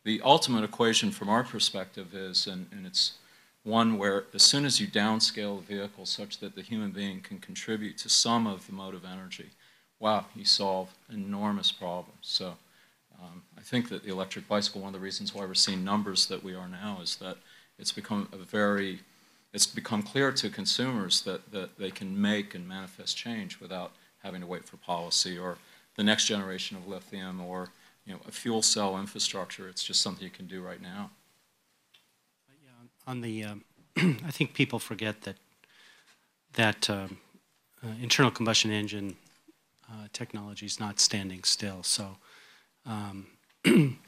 [0.05, 3.15] the ultimate equation from our perspective is, and, and it's
[3.63, 7.39] one where as soon as you downscale the vehicle such that the human being can
[7.39, 9.51] contribute to some of the motive energy,
[9.99, 12.21] wow, you solve enormous problems.
[12.23, 12.57] So
[13.21, 16.27] um, I think that the electric bicycle, one of the reasons why we're seeing numbers
[16.27, 17.37] that we are now is that
[17.79, 19.01] it's become a very,
[19.53, 23.93] it's become clear to consumers that, that they can make and manifest change without
[24.23, 25.59] having to wait for policy or
[25.97, 27.69] the next generation of lithium or
[28.07, 29.69] you know, a fuel cell infrastructure.
[29.69, 31.11] It's just something you can do right now.
[33.11, 33.65] On the, um,
[33.97, 35.35] I think people forget that
[36.53, 37.19] that um,
[37.83, 39.17] uh, internal combustion engine
[39.91, 41.83] uh, technology is not standing still.
[41.83, 42.19] So
[42.87, 43.27] um,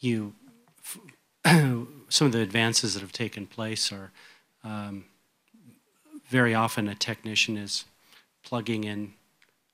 [0.00, 0.34] you,
[1.44, 4.10] some of the advances that have taken place are
[4.64, 5.04] um,
[6.28, 7.84] very often a technician is
[8.42, 9.12] plugging in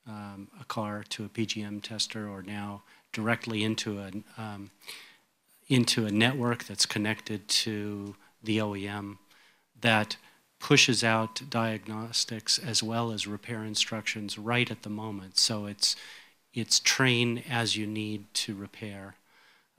[0.06, 2.82] um, a car to a PGM tester or now
[3.14, 4.10] directly into a,
[5.72, 9.16] into a network that's connected to the OEM
[9.80, 10.16] that
[10.58, 15.38] pushes out diagnostics as well as repair instructions right at the moment.
[15.38, 15.96] So it's
[16.52, 19.14] it's train as you need to repair.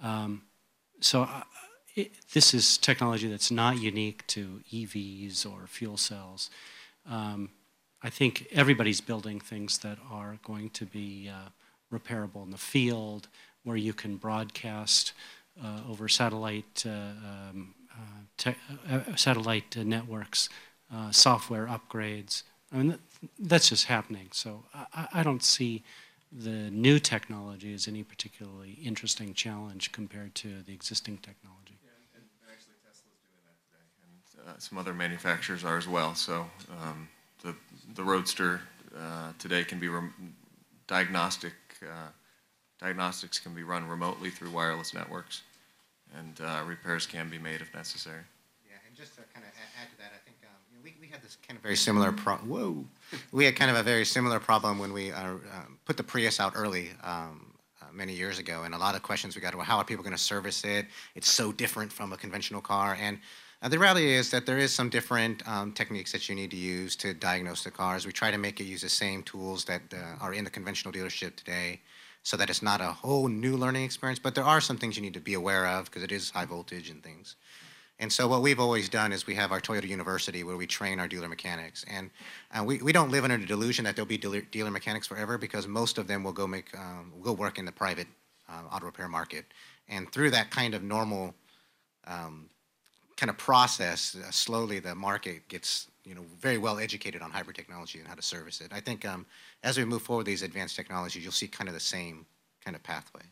[0.01, 0.41] Um,
[0.99, 1.43] so uh,
[1.95, 6.49] it, this is technology that's not unique to EVs or fuel cells.
[7.07, 7.51] Um,
[8.01, 11.49] I think everybody's building things that are going to be uh,
[11.95, 13.27] repairable in the field,
[13.63, 15.13] where you can broadcast
[15.89, 17.73] over satellite uh, um,
[18.45, 18.51] uh,
[18.89, 20.49] uh, satellite networks,
[21.11, 22.43] software upgrades.
[22.71, 22.97] I mean,
[23.39, 24.29] that's just happening.
[24.31, 25.83] So I, I don't see
[26.31, 31.77] the new technology as any particularly interesting challenge compared to the existing technology.
[31.83, 36.15] Yeah, and actually Tesla's doing that today, and uh, some other manufacturers are as well.
[36.15, 36.49] So
[36.81, 37.07] um,
[37.43, 37.55] the
[37.93, 38.61] the Roadster
[38.97, 39.89] uh, today can be
[40.87, 42.09] diagnostic uh,
[42.83, 45.41] diagnostics can be run remotely through wireless networks,
[46.17, 48.21] and uh, repairs can be made if necessary.
[48.69, 50.93] Yeah, and just to kind of add to that, I think um, you know, we
[50.99, 52.35] we had this kind of very similar pro.
[52.35, 52.85] Whoa
[53.31, 56.39] we had kind of a very similar problem when we uh, um, put the Prius
[56.39, 59.65] out early um, uh, many years ago, and a lot of questions we got about
[59.65, 60.87] how are people going to service it?
[61.15, 63.19] It's so different from a conventional car, and
[63.61, 66.57] uh, the reality is that there is some different um, techniques that you need to
[66.57, 68.05] use to diagnose the cars.
[68.05, 70.93] We try to make it use the same tools that uh, are in the conventional
[70.93, 71.79] dealership today,
[72.23, 74.19] so that it's not a whole new learning experience.
[74.19, 76.45] But there are some things you need to be aware of because it is high
[76.45, 77.35] voltage and things.
[77.99, 80.99] And so what we've always done is we have our Toyota University where we train
[80.99, 81.85] our dealer mechanics.
[81.87, 82.09] And
[82.53, 85.37] uh, we, we don't live under the delusion that there'll be dealer, dealer mechanics forever
[85.37, 88.07] because most of them will go make um, will work in the private
[88.49, 89.45] uh, auto repair market.
[89.87, 91.35] And through that kind of normal
[92.07, 92.49] um,
[93.15, 97.55] kind of process, uh, slowly the market gets you know very well educated on hybrid
[97.55, 98.71] technology and how to service it.
[98.73, 99.25] I think um,
[99.63, 102.25] as we move forward these advanced technologies, you'll see kind of the same
[102.63, 103.23] kind of pathway.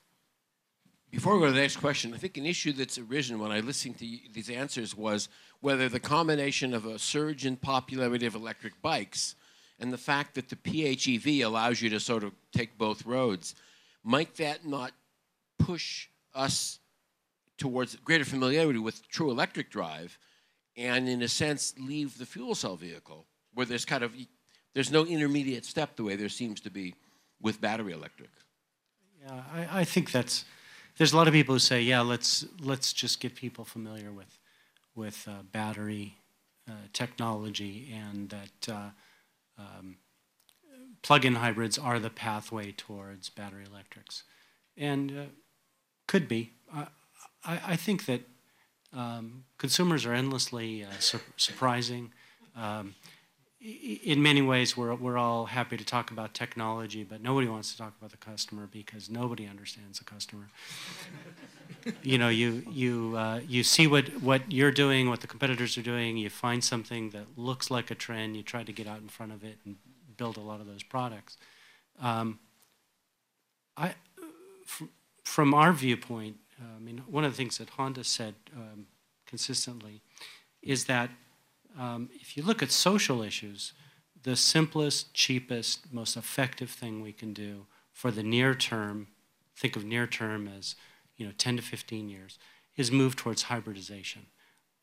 [1.11, 3.59] Before we go to the next question, I think an issue that's arisen when I
[3.59, 5.27] listened to these answers was
[5.59, 9.35] whether the combination of a surge in popularity of electric bikes
[9.77, 13.55] and the fact that the PHEV allows you to sort of take both roads,
[14.03, 14.93] might that not
[15.59, 16.79] push us
[17.57, 20.17] towards greater familiarity with true electric drive
[20.77, 24.13] and in a sense leave the fuel cell vehicle where there's kind of
[24.73, 26.95] there's no intermediate step the way there seems to be
[27.41, 28.29] with battery electric.
[29.21, 30.45] Yeah, I, I think that's
[30.97, 34.39] there's a lot of people who say, yeah, let's let's just get people familiar with
[34.95, 36.15] with uh, battery
[36.69, 38.89] uh, technology and that uh,
[39.57, 39.97] um,
[41.01, 44.23] plug-in hybrids are the pathway towards battery electrics,
[44.77, 45.23] and uh,
[46.07, 46.51] could be.
[46.73, 46.87] I,
[47.43, 48.21] I think that
[48.93, 52.11] um, consumers are endlessly uh, sur surprising.
[52.55, 52.95] Um,
[53.61, 57.77] in many ways, we're, we're all happy to talk about technology, but nobody wants to
[57.77, 60.49] talk about the customer because nobody understands the customer.
[62.01, 65.83] you know, you, you, uh, you see what, what you're doing, what the competitors are
[65.83, 69.07] doing, you find something that looks like a trend, you try to get out in
[69.07, 69.75] front of it and
[70.17, 71.37] build a lot of those products.
[72.01, 72.39] Um,
[73.77, 73.93] I,
[75.23, 76.37] from our viewpoint,
[76.75, 78.87] I mean, one of the things that Honda said um,
[79.25, 80.01] consistently
[80.61, 81.09] is that
[81.79, 83.73] um, if you look at social issues,
[84.23, 89.07] the simplest, cheapest, most effective thing we can do for the near term
[89.61, 90.75] think of near term as,
[91.17, 92.39] you know, 10 to 15 years,
[92.75, 94.25] is move towards hybridization.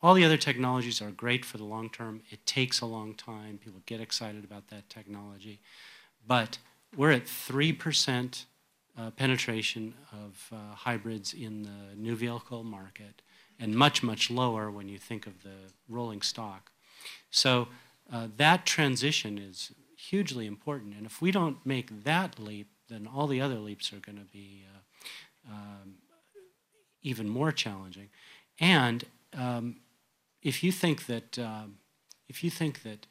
[0.01, 2.21] All the other technologies are great for the long term.
[2.29, 3.57] It takes a long time.
[3.57, 5.59] People get excited about that technology.
[6.25, 6.59] But
[6.95, 8.45] we're at 3%
[8.97, 13.21] uh, penetration of uh, hybrids in the new vehicle market
[13.59, 16.71] and much, much lower when you think of the rolling stock.
[17.29, 17.67] So
[18.11, 20.95] uh, that transition is hugely important.
[20.95, 24.31] And if we don't make that leap, then all the other leaps are going to
[24.31, 25.95] be uh, um,
[27.01, 28.09] even more challenging.
[28.59, 29.05] And
[29.37, 29.77] um,
[30.41, 31.77] if you think that um,
[32.27, 33.07] if you think that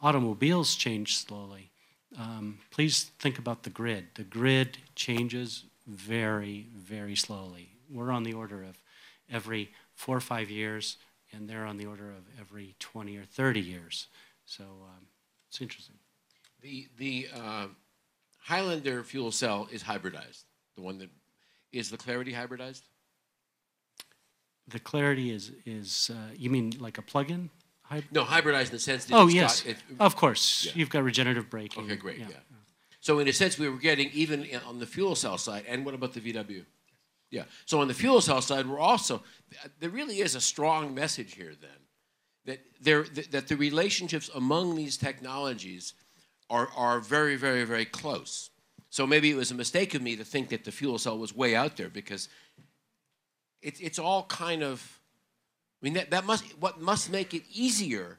[0.00, 1.70] automobiles change slowly,
[2.18, 4.06] um, please think about the grid.
[4.14, 7.70] The grid changes very, very slowly.
[7.90, 8.78] We're on the order of
[9.30, 10.96] every four or five years,
[11.32, 14.06] and they're on the order of every 20 or 30 years.
[14.46, 15.06] So um,
[15.48, 15.96] it's interesting.
[16.60, 17.66] The, the uh,
[18.38, 20.44] Highlander fuel cell is hybridized.
[20.76, 21.10] The one that,
[21.72, 22.82] is the Clarity hybridized?
[24.68, 27.50] The clarity is, is uh, you mean like a plug-in?
[27.94, 28.12] Hybrid?
[28.12, 30.66] No, hybridized in the sense that Oh, it's yes, got, it, of course.
[30.66, 30.72] yeah.
[30.74, 31.84] You've got regenerative braking.
[31.84, 32.26] Okay, great, yeah.
[33.00, 35.94] So in a sense, we were getting even on the fuel cell side, and what
[35.94, 36.64] about the VW?
[37.30, 39.22] Yeah, so on the fuel cell side, we're also,
[39.80, 41.70] there really is a strong message here then,
[42.46, 45.94] that there, that that the relationships among these technologies
[46.48, 48.50] are, are very, very, very close.
[48.90, 51.34] So maybe it was a mistake of me to think that the fuel cell was
[51.34, 52.28] way out there, because
[53.62, 55.00] it's, it's all kind of,
[55.84, 58.18] I mean, that, that must, what must make it easier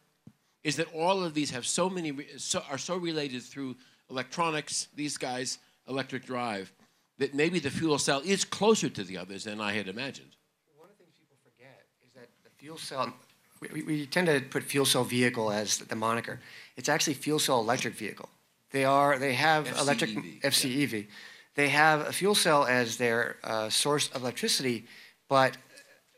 [0.64, 3.76] is that all of these have so many, so, are so related through
[4.08, 5.58] electronics, these guys,
[5.90, 6.72] electric drive,
[7.18, 10.36] that maybe the fuel cell is closer to the others than I had imagined.
[10.78, 13.12] One of the things people forget is that the fuel cell,
[13.60, 16.40] we, we- tend to put fuel cell vehicle as the moniker.
[16.78, 18.30] It's actually fuel cell electric vehicle.
[18.70, 21.08] They are, they have electric, FCEV, FCEV.
[21.56, 24.86] They have a fuel cell as their uh, source of electricity,
[25.30, 25.58] but,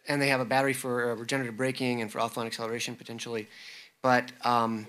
[0.08, 3.48] and they have a battery for uh, regenerative braking and for offline acceleration potentially.
[4.02, 4.88] But um,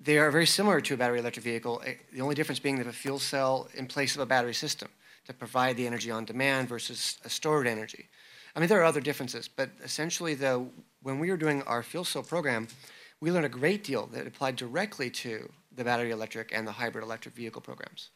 [0.00, 1.82] they are very similar to a battery electric vehicle.
[1.86, 4.88] eh, The only difference being that a fuel cell in place of a battery system
[5.26, 8.08] to provide the energy on demand versus a stored energy.
[8.54, 10.68] I mean, there are other differences, but essentially, though,
[11.02, 12.68] when we were doing our fuel cell program,
[13.20, 17.02] we learned a great deal that applied directly to the battery electric and the hybrid
[17.02, 18.10] electric vehicle programs.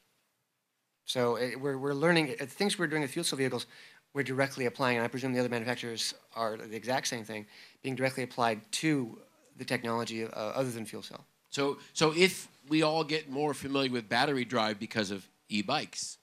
[1.07, 3.67] So eh, we're, we're learning, eh, things we're doing with fuel cell vehicles,
[4.15, 7.47] we're directly applying, and I presume the other manufacturers are the exact same thing,
[7.83, 9.19] being directly applied to
[9.57, 11.25] the technology uh, other than fuel cell.
[11.51, 16.19] So, so if we all get more familiar with battery drive because of e-bikes,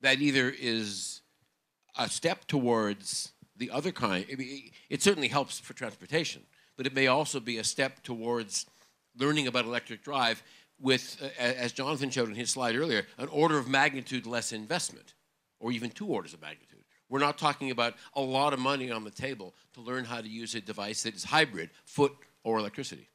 [0.00, 1.20] that either is
[1.96, 4.24] a step towards the other kind.
[4.88, 6.42] It certainly helps for transportation,
[6.76, 8.66] but it may also be a step towards
[9.16, 10.42] learning about electric drive
[10.80, 15.14] with, uh, as Jonathan showed in his slide earlier, an order of magnitude less investment,
[15.60, 16.81] or even two orders of magnitude.
[17.12, 20.28] We're not talking about a lot of money on the table to learn how to
[20.28, 23.10] use a device that is hybrid, foot or electricity.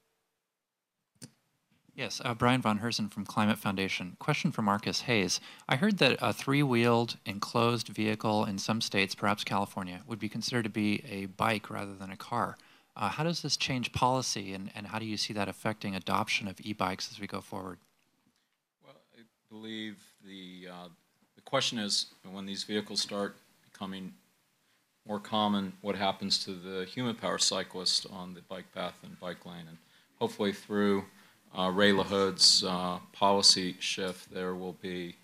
[1.96, 4.16] Yes, uh, Brian Von Herzen from Climate Foundation.
[4.20, 5.40] Question for Marcus Hays.
[5.68, 10.66] I heard that a three-wheeled enclosed vehicle in some states, perhaps California, would be considered
[10.66, 12.56] to be a bike rather than a car.
[12.96, 16.48] Uh, how does this change policy, and, and how do you see that affecting adoption
[16.48, 17.80] of e-bikes as we go forward?
[18.86, 20.90] Well, I believe the, uh,
[21.36, 23.38] the question is, when these vehicles start
[23.78, 24.14] becoming
[25.08, 29.46] more common, what happens to the human power cyclist on the bike path and bike
[29.46, 29.66] lane?
[29.68, 29.78] And
[30.20, 31.06] hopefully through
[31.58, 35.16] uh, Ray LaHood's uh, policy shift, there will be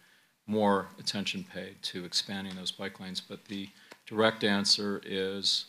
[0.47, 3.21] more attention paid to expanding those bike lanes.
[3.21, 3.69] But the
[4.05, 5.65] direct answer is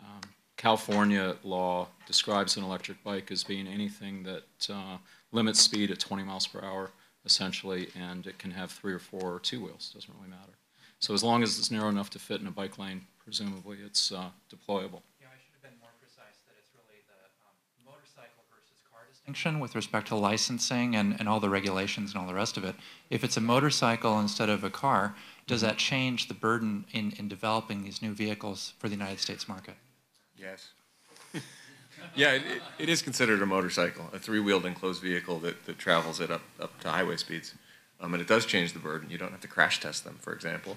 [0.00, 0.20] um,
[0.56, 4.98] California law describes an electric bike as being anything that uh,
[5.32, 6.90] limits speed at 20 miles per hour,
[7.24, 10.57] essentially, and it can have three or four or two wheels, doesn't really matter.
[11.00, 14.10] So as long as it's narrow enough to fit in a bike lane, presumably it's
[14.12, 15.02] uh, deployable.
[15.20, 17.14] Yeah, I should have been more precise that it's really the
[17.46, 17.54] um,
[17.86, 22.26] motorcycle versus car distinction with respect to licensing and, and all the regulations and all
[22.26, 22.74] the rest of it.
[23.10, 25.14] If it's a motorcycle instead of a car,
[25.46, 29.48] does that change the burden in, in developing these new vehicles for the United States
[29.48, 29.74] market?
[30.36, 30.70] Yes.
[32.14, 36.20] Yeah, it, it- it is considered a motorcycle, a three-wheeled enclosed vehicle that, that travels
[36.20, 37.54] at up, up to highway speeds.
[38.00, 39.10] Um, and it does change the burden.
[39.10, 40.76] You don't have to crash test them, for example,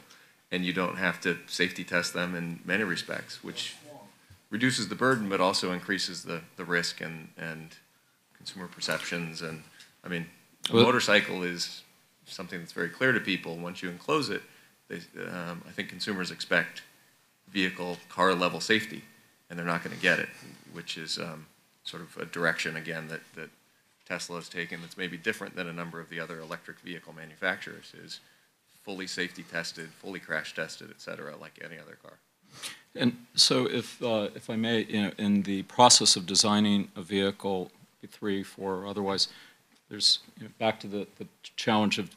[0.52, 3.76] and you don't have to safety test them in many respects, which
[4.50, 7.76] reduces the burden, but also increases the, the risk and, and
[8.36, 9.42] consumer perceptions.
[9.42, 9.64] And,
[10.04, 10.28] I mean,
[10.70, 11.84] a Well- motorcycle is
[12.26, 13.58] something that's very clear to people.
[13.58, 14.42] Once you enclose it,
[14.88, 14.98] they,
[15.28, 16.82] um, I think consumers expect
[17.48, 19.04] vehicle, car level safety,
[19.50, 20.30] and they're not going to get it,
[20.74, 21.46] which is um,
[21.84, 23.50] sort of a direction again that, that
[24.12, 27.93] Tesla has taken that's maybe different than a number of the other electric vehicle manufacturers.
[28.05, 28.20] Is
[28.84, 32.16] fully safety tested, fully crash tested, et cetera, like any other car.
[32.93, 37.01] And so if, uh, if I may, you know, in the process of designing a
[37.01, 37.72] vehicle,
[38.20, 39.30] three, four, otherwise,
[39.88, 42.09] there's, you know, back to the, the challenge of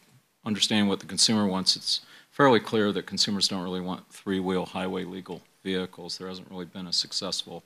[0.45, 5.05] understanding what the consumer wants, it's fairly clear that consumers don't really want three-wheel highway
[5.05, 6.19] legal vehicles.
[6.19, 7.63] There hasn't really been a successful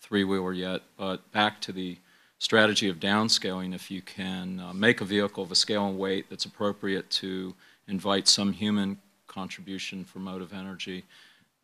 [0.00, 0.82] three-wheeler yet.
[0.96, 1.96] But back to the
[2.44, 6.26] strategy of downscaling, if you can uh, make a vehicle of a scale and weight
[6.28, 7.54] that's appropriate to
[7.88, 11.04] invite some human contribution for motive energy,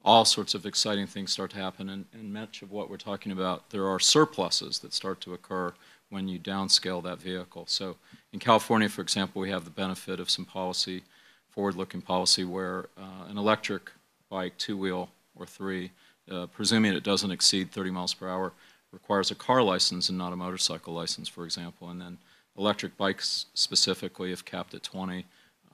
[0.03, 1.91] all sorts of exciting things start to happen.
[1.91, 5.75] And, and much of what we're talking about, there are surpluses that start to occur
[6.09, 7.65] when you downscale that vehicle.
[7.67, 7.97] So
[8.33, 11.03] in California, for example, we have the benefit of some policy,
[11.51, 13.93] forward-looking policy, where uh, an electric
[14.31, 15.91] bike, two-wheel or three,
[16.31, 18.53] uh, presuming it doesn't exceed 30 miles per hour,
[18.93, 21.91] requires a car license and not a motorcycle license, for example.
[21.91, 22.19] And then
[22.57, 25.25] electric bikes specifically, if capped at 20,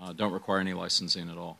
[0.01, 1.59] uh, don't require any licensing at all.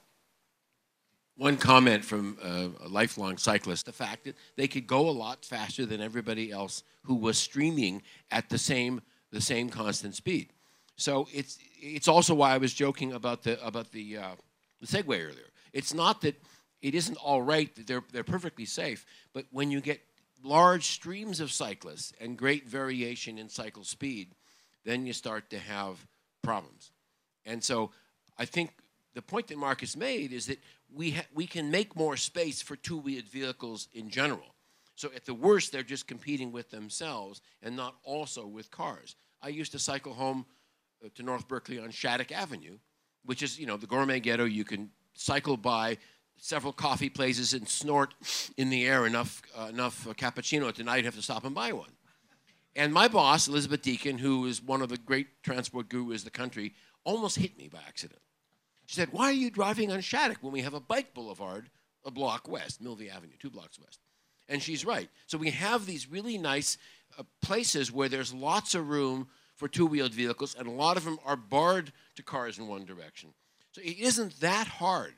[1.37, 5.45] One comment from uh, a lifelong cyclist, the fact that they could go a lot
[5.45, 9.03] faster than everybody else who was streaming at the same,
[9.33, 10.49] the same constant speed.
[10.97, 14.35] So it's, it's also why I was joking about the, about the, uh,
[14.81, 15.51] the Segway earlier.
[15.75, 16.41] It's not that
[16.81, 19.05] it isn't all right they're, they're perfectly safe,
[19.35, 20.01] but when you get
[20.47, 24.29] large streams of cyclists and great variation in cycle speed,
[24.85, 26.07] then you start to have
[26.43, 26.93] problems.
[27.45, 27.91] And so
[28.39, 28.71] I think
[29.15, 30.61] the point that Marcus made is that
[30.95, 34.55] we, we can make more space for two-wheeled vehicles in general.
[34.95, 39.17] So at the worst, they're just competing with themselves and not also with cars.
[39.43, 40.47] I used to cycle home
[41.05, 42.79] uh, to North Berkeley on Shattuck Avenue,
[43.25, 44.45] which is, you know, the gourmet ghetto.
[44.45, 45.99] You can cycle by
[46.39, 48.15] several coffee places and snort
[48.57, 51.55] in the air enough, uh, enough uh, cappuccino tonight, night, you have to stop and
[51.55, 51.91] buy one.
[52.75, 56.31] And my boss, Elizabeth Deakin, who is one of the great transport gurus of the
[56.31, 56.75] country,
[57.05, 58.21] almost hit me by accident.
[58.85, 61.71] She said, Why are you driving on Shattuck when we have a bike boulevard
[62.05, 64.01] a block west, Milvia Avenue, two blocks west?
[64.49, 65.09] And she's right.
[65.27, 66.79] So we have these really nice
[67.19, 71.05] uh, places where there's lots of room for two wheeled vehicles, and a lot of
[71.05, 73.31] them are barred to cars in one direction.
[73.73, 75.15] So it isn't that hard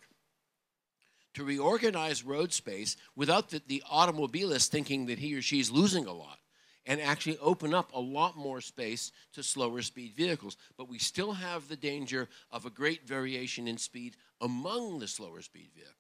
[1.38, 6.04] to reorganize road space without the, the automobilist thinking that he or she is losing
[6.04, 6.40] a lot
[6.84, 10.56] and actually open up a lot more space to slower speed vehicles.
[10.76, 15.40] But we still have the danger of a great variation in speed among the slower
[15.40, 15.94] speed vehicles.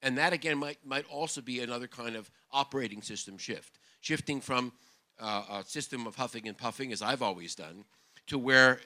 [0.00, 4.72] And that again might, might also be another kind of operating system shift, shifting from
[5.20, 7.84] uh, a system of huffing and puffing, as I've always done,
[8.28, 8.78] to where uh,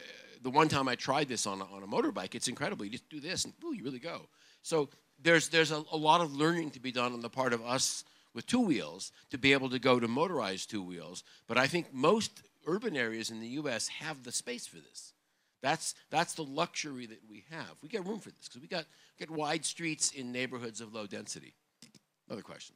[0.43, 2.85] the one time I tried this on a, on a motorbike, it's incredible.
[2.85, 4.23] You just do this and ooh, you really go.
[4.63, 4.89] So
[5.23, 8.05] there's, there's a, a lot of learning to be done on the part of us
[8.35, 11.23] with two wheels to be able to go to motorized two wheels.
[11.47, 13.89] But I think most urban areas in the U.S.
[13.89, 15.13] have the space for this.
[15.63, 17.77] That's, that's the luxury that we have.
[17.83, 18.85] We get room for this because we got,
[19.19, 21.55] get wide streets in neighborhoods of low density.
[22.29, 22.75] Another question.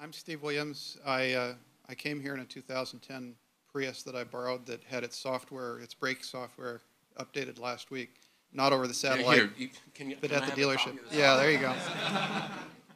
[0.00, 0.98] I'm Steve Williams.
[1.06, 1.54] I, uh,
[1.88, 3.34] I came here in a 2010
[3.72, 6.80] Prius that I borrowed that had its software, its brake software
[7.18, 8.20] updated last week.
[8.54, 10.96] Not over the satellite, here, you, can you, but at the dealership.
[11.10, 11.74] Yeah, there you go.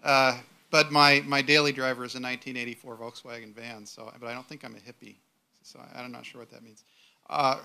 [0.05, 0.39] Uh,
[0.71, 4.65] but my, my daily driver is a 1984 Volkswagen van, so, but I don't think
[4.65, 5.17] I'm a hippie,
[5.63, 6.85] so I, I'm not sure what that means.
[7.29, 7.59] Uh,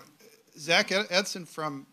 [0.58, 1.86] Zach Edson from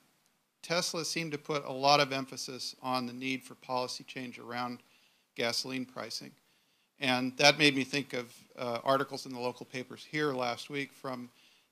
[0.62, 4.80] Tesla seemed to put a lot of emphasis on the need for policy change around
[5.36, 6.32] gasoline pricing.
[7.00, 10.94] And that made me think of uh, articles in the local papers here last week
[10.94, 11.30] from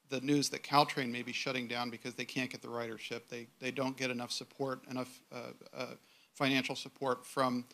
[0.09, 3.21] the news that Caltrain may be shutting down because they can't get the ridership.
[3.29, 5.85] They, they don't get enough support, enough uh, uh,
[6.33, 7.65] financial support from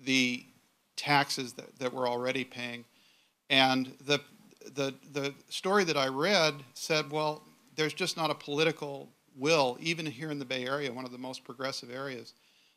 [0.00, 0.46] the
[0.96, 2.84] taxes that, that we're already paying.
[3.50, 4.20] And the,
[4.74, 7.42] the, the story that I read said, well,
[7.76, 11.18] there's just not a political will, even here in the Bay Area, one of the
[11.18, 12.34] most progressive areas,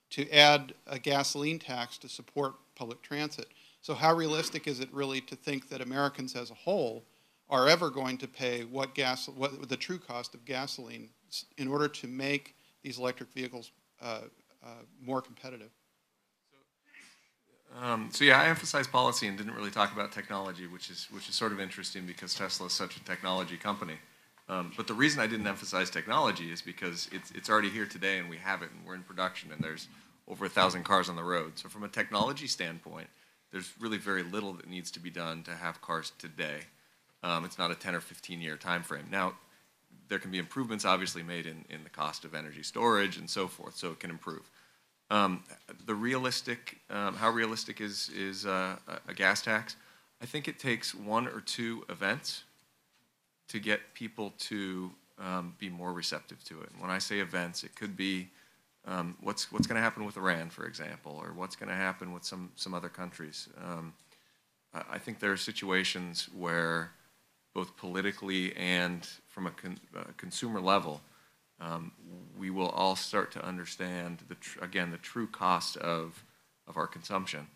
[0.09, 3.47] to add a gasoline tax to support public transit.
[3.81, 7.05] So how realistic is it really to think that Americans as a whole
[7.49, 11.09] are ever going to pay what gas, what the true cost of gasoline
[11.57, 13.71] in order to make these electric vehicles
[14.01, 14.21] uh,
[14.63, 14.69] uh,
[15.01, 15.69] more competitive?
[17.81, 21.27] Um, so yeah, I emphasized policy and didn't really talk about technology, which is which
[21.27, 23.95] is sort of interesting because Tesla is such a technology company.
[24.49, 28.19] Um, but the reason I didn't emphasize technology is because it's it's already here today
[28.19, 29.89] and we have it and we're in production and there's
[30.27, 31.59] over a thousand cars on the road.
[31.59, 33.07] So from a technology standpoint,
[33.51, 36.61] there's really very little that needs to be done to have cars today.
[37.23, 39.05] Um, it's not a 10 or 15 year time frame.
[39.11, 39.33] Now,
[40.07, 43.47] there can be improvements obviously made in, in the cost of energy storage and so
[43.47, 44.49] forth, so it can improve.
[45.09, 45.43] Um,
[45.85, 48.75] the realistic, um, how realistic is, is uh,
[49.07, 49.75] a gas tax?
[50.21, 52.43] I think it takes one or two events
[53.49, 56.69] to get people to um, be more receptive to it.
[56.71, 58.29] And when I say events, it could be
[58.85, 62.13] um, what's what's going to happen with Iran, for example, or what's going to happen
[62.13, 63.49] with some some other countries.
[63.63, 63.93] Um,
[64.73, 66.91] I I think there are situations where,
[67.53, 71.01] both politically and from a con, uh, consumer level,
[71.59, 71.91] um,
[72.37, 76.23] we will all start to understand the again the true cost of
[76.67, 77.47] of our consumption,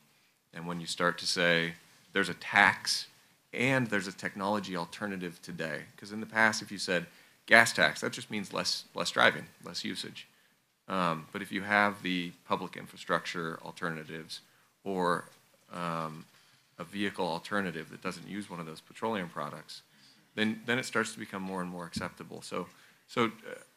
[0.54, 1.74] and when you start to say
[2.14, 3.08] there's a tax
[3.54, 7.06] and there's a technology alternative today, because in the past if you said
[7.46, 10.28] gas tax, that just means less less driving, less usage.
[10.88, 14.42] Um, but if you have the public infrastructure alternatives
[14.84, 15.26] or
[15.72, 16.26] um,
[16.82, 19.84] a vehicle alternative that doesn't use one of those petroleum products,
[20.36, 22.42] then then it starts to become more and more acceptable.
[22.42, 22.68] So
[23.08, 23.32] so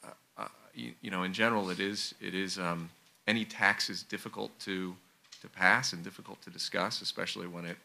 [0.05, 2.91] uh, uh, you, you know in general it is it is um,
[3.27, 4.97] any tax is difficult to
[5.43, 7.77] to pass and difficult to discuss, especially when it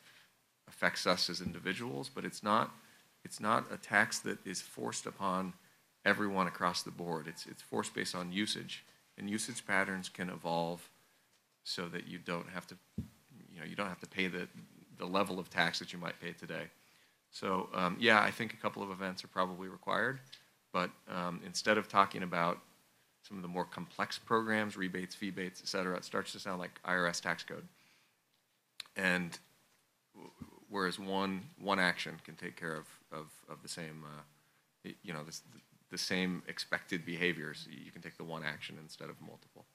[0.67, 2.09] affects us as individuals.
[2.13, 2.71] But it's not
[3.25, 5.53] it's not a tax that is forced upon
[6.05, 7.27] everyone across the board.
[7.27, 8.83] It's it's forced based on usage
[9.19, 10.89] and usage patterns can evolve
[11.63, 12.75] so that you don't have to,
[13.53, 14.47] you know, you don't have to pay the,
[14.99, 16.65] the level of tax that you might pay today.
[17.31, 20.19] So um, yeah, I think a couple of events are probably required,
[20.71, 22.59] but um, instead of talking about
[23.27, 26.79] some of the more complex programs, rebates, feebates, et cetera, it starts to sound like
[26.87, 27.67] IRS tax code.
[28.95, 29.37] And
[30.69, 35.23] whereas one, one action can take care of, of, of the same, uh, you know,
[35.23, 35.41] this,
[35.91, 37.67] the same expected behaviors.
[37.69, 39.65] You can take the one action instead of multiple.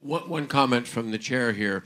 [0.00, 1.84] One, one comment from the chair here.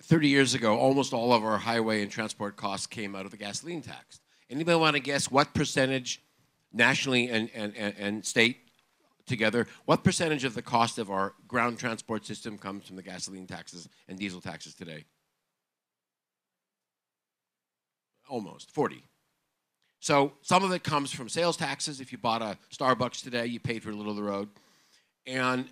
[0.00, 3.36] 30 years ago, almost all of our highway and transport costs came out of the
[3.36, 4.20] gasoline tax.
[4.50, 6.22] Anybody want to guess what percentage,
[6.72, 8.58] nationally and, and, and, state
[9.26, 13.46] together, what percentage of the cost of our ground transport system comes from the gasoline
[13.46, 15.04] taxes and diesel taxes today?
[18.28, 19.04] Almost 40.
[20.00, 22.00] So some of it comes from sales taxes.
[22.00, 24.48] If you bought a Starbucks today, you paid for a little of the road.
[25.26, 25.68] And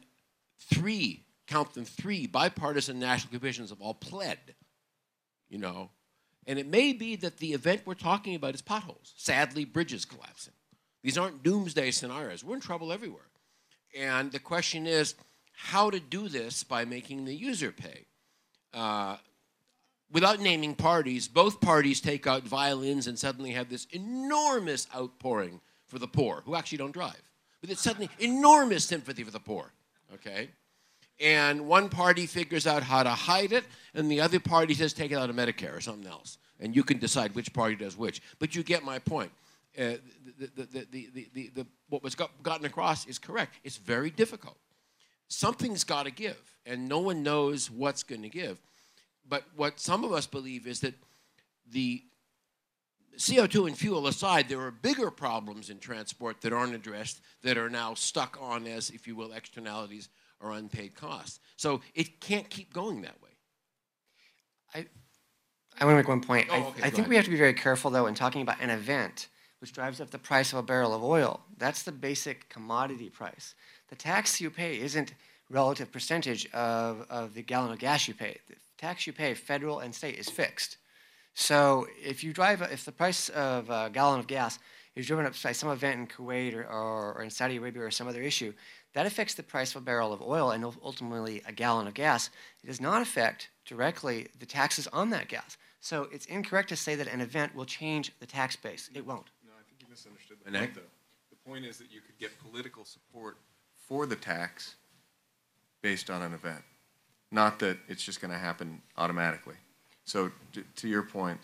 [0.72, 4.38] three, count them three, bipartisan national commissions have all pled,
[5.48, 5.90] you know.
[6.46, 9.12] And it may be that the event we're talking about is potholes.
[9.16, 10.54] Sadly, bridges collapsing.
[11.02, 12.44] These aren't doomsday scenarios.
[12.44, 13.28] We're in trouble everywhere.
[13.98, 15.16] And the question is
[15.52, 18.06] how to do this by making the user pay.
[18.72, 19.16] Uh,
[20.12, 25.98] without naming parties, both parties take out violins and suddenly have this enormous outpouring for
[25.98, 27.22] the poor who actually don't drive.
[27.60, 29.72] But it's suddenly enormous sympathy for the poor,
[30.14, 30.50] okay?
[31.20, 33.64] And one party figures out how to hide it,
[33.94, 36.38] and the other party says take it out of Medicare or something else.
[36.58, 38.22] And you can decide which party does which.
[38.38, 39.30] But you get my point.
[39.78, 39.94] Uh,
[40.38, 43.56] the, the, the, what was got, gotten across is correct.
[43.64, 44.56] It's very difficult.
[45.28, 48.58] Something's got to give, and no one knows what's going to give.
[49.28, 50.94] But what some of us believe is that
[51.70, 52.02] the
[53.16, 57.70] CO2 and fuel aside, there are bigger problems in transport that aren't addressed that are
[57.70, 60.08] now stuck on as, if you will, externalities
[60.40, 61.40] or unpaid costs.
[61.56, 63.30] So it can't keep going that way.
[64.74, 64.86] I,
[65.78, 66.48] I want to make one point.
[66.50, 67.08] Oh, I, okay, I go think ahead.
[67.08, 69.28] we have to be very careful, though, in talking about an event
[69.60, 71.40] which drives up the price of a barrel of oil.
[71.58, 73.54] That's the basic commodity price.
[73.88, 75.12] The tax you pay isn't
[75.50, 78.38] relative percentage of, of the gallon of gas you pay.
[78.48, 80.78] The tax you pay, federal and state, is fixed.
[81.34, 84.58] So if you drive, if the price of a gallon of gas
[84.96, 87.90] is driven up by some event in Kuwait or, or, or in Saudi Arabia or
[87.90, 88.52] some other issue,
[88.92, 92.30] that affects the price of a barrel of oil and ultimately a gallon of gas.
[92.62, 95.56] It does not affect directly the taxes on that gas.
[95.80, 98.90] So it's incorrect to say that an event will change the tax base.
[98.94, 99.26] It won't.
[99.44, 100.80] No, I think you misunderstood the point, though.
[101.30, 103.38] The point is that you could get political support
[103.88, 104.74] for the tax
[105.82, 106.62] based on an event,
[107.30, 109.54] not that it's just going to happen automatically.
[110.04, 110.30] So
[110.76, 111.38] to, your point,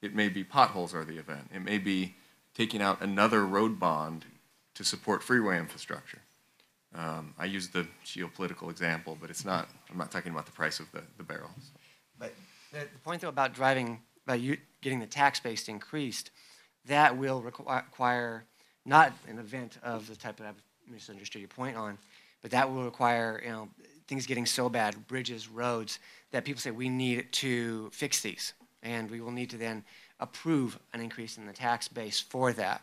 [0.00, 1.50] it may be potholes are the event.
[1.54, 2.14] It may be
[2.54, 4.24] taking out another road bond
[4.74, 6.21] to support freeway infrastructure.
[6.94, 9.68] Um, I use the geopolitical example, but it's not.
[9.90, 11.50] I'm not talking about the price of the, the barrel.
[12.18, 12.34] But
[12.72, 14.00] the, the point, though, about driving,
[14.36, 16.30] you getting the tax base increased,
[16.86, 18.44] that will requi- require
[18.84, 21.96] not an event of the type that I've misunderstood your point on,
[22.42, 23.68] but that will require, you know,
[24.08, 25.98] things getting so bad, bridges, roads,
[26.32, 28.52] that people say we need to fix these,
[28.82, 29.84] and we will need to then
[30.20, 32.82] approve an increase in the tax base for that.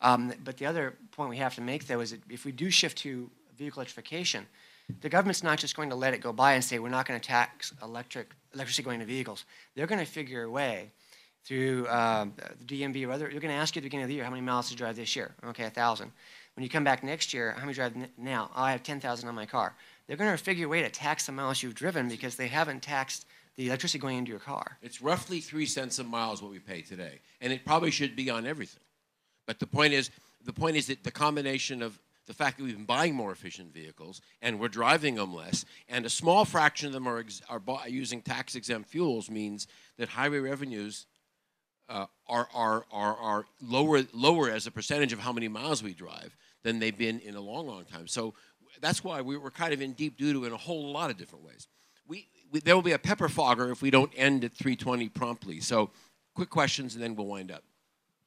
[0.00, 2.70] Um, but the other point we have to make, though, is that if we do
[2.70, 3.30] shift to
[3.62, 4.46] vehicle electrification,
[5.00, 7.18] the government's not just going to let it go by and say we're not going
[7.18, 9.44] to tax electric electricity going to vehicles.
[9.74, 10.90] They're going to figure a way
[11.44, 13.28] through um, the DMV or other.
[13.30, 14.76] They're going to ask you at the beginning of the year how many miles to
[14.76, 15.32] drive this year.
[15.44, 16.12] Okay, a thousand.
[16.54, 18.50] When you come back next year, how many drive now?
[18.54, 19.74] Oh, I have ten thousand on my car.
[20.06, 22.82] They're going to figure a way to tax the miles you've driven because they haven't
[22.82, 23.26] taxed
[23.56, 24.78] the electricity going into your car.
[24.82, 28.16] It's roughly three cents a mile is what we pay today, and it probably should
[28.16, 28.82] be on everything.
[29.46, 30.10] But the point is,
[30.44, 33.74] the point is that the combination of the fact that we've been buying more efficient
[33.74, 38.22] vehicles and we're driving them less, and a small fraction of them are, are using
[38.22, 39.66] tax exempt fuels means
[39.98, 41.06] that highway revenues
[41.88, 45.92] uh, are, are, are, are lower, lower as a percentage of how many miles we
[45.92, 48.06] drive than they've been in a long, long time.
[48.06, 48.34] So
[48.80, 51.16] that's why we, we're kind of in deep doo doo in a whole lot of
[51.16, 51.68] different ways.
[52.06, 55.60] We, we, there will be a pepper fogger if we don't end at 320 promptly.
[55.60, 55.90] So
[56.34, 57.64] quick questions and then we'll wind up.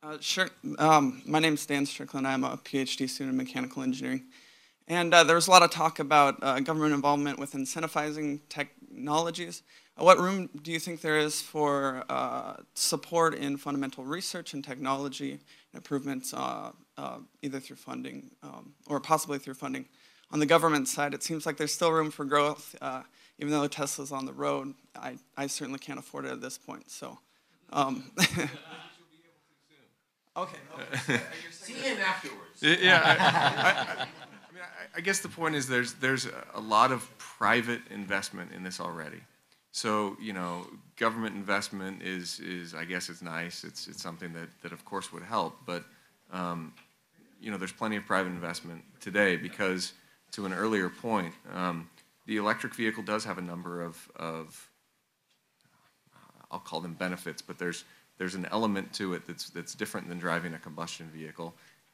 [0.05, 0.49] Uh, sure.
[0.77, 2.27] Um, my name's Stan Strickland.
[2.27, 4.25] I'm a PhD student in mechanical engineering.
[4.87, 9.63] And uh, there was a lot of talk about uh, government involvement with incentivizing technologies.
[9.99, 14.63] Uh, what room do you think there is for uh, support in fundamental research and
[14.63, 15.39] technology
[15.73, 16.69] improvements, uh,
[17.41, 19.87] either through funding um, or possibly through funding?
[20.29, 22.75] On the government side, it seems like there's still room for growth,
[23.39, 24.75] even though Tesla's on the road.
[24.95, 26.91] I, I certainly can't afford it at this point.
[26.91, 27.17] So.
[27.73, 28.11] Um,
[30.37, 30.57] Okay.
[31.51, 32.61] See him afterwards.
[32.61, 34.01] Yeah, I, I, I,
[34.49, 38.51] I mean, I, I guess the point is there's there's a lot of private investment
[38.51, 39.21] in this already.
[39.71, 40.67] So you know,
[40.97, 43.63] government investment is is I guess it's nice.
[43.63, 45.83] It's it's something that that of course would help, but
[46.31, 46.73] um,
[47.39, 49.93] you know, there's plenty of private investment today because
[50.31, 51.89] to an earlier point, um,
[52.25, 54.69] the electric vehicle does have a number of of
[56.51, 57.83] I'll call them benefits, but there's
[58.17, 61.53] there's an element to it that's that's different than driving a combustion vehicle,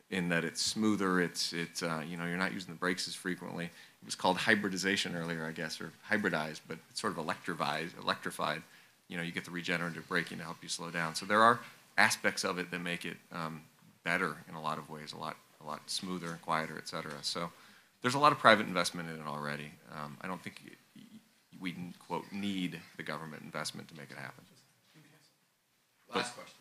[0.09, 1.21] in that it's smoother.
[1.21, 3.65] It's it's uh, you know you're not using the brakes as frequently.
[3.65, 7.89] It was called hybridization earlier, I guess, or hybridized, but it's sort of electrified.
[8.01, 8.61] Electrified.
[9.07, 11.15] You know, you get the regenerative braking to help you slow down.
[11.15, 11.59] So there are
[11.97, 13.61] aspects of it that make it um,
[14.03, 17.13] better in a lot of ways, a lot a lot smoother and quieter, et cetera.
[17.21, 17.51] So
[18.01, 19.71] there's a lot of private investment in it already.
[19.91, 20.77] Um, I don't think
[21.59, 21.75] we
[22.07, 24.43] quote need the government investment to make it happen.
[26.13, 26.59] Last question.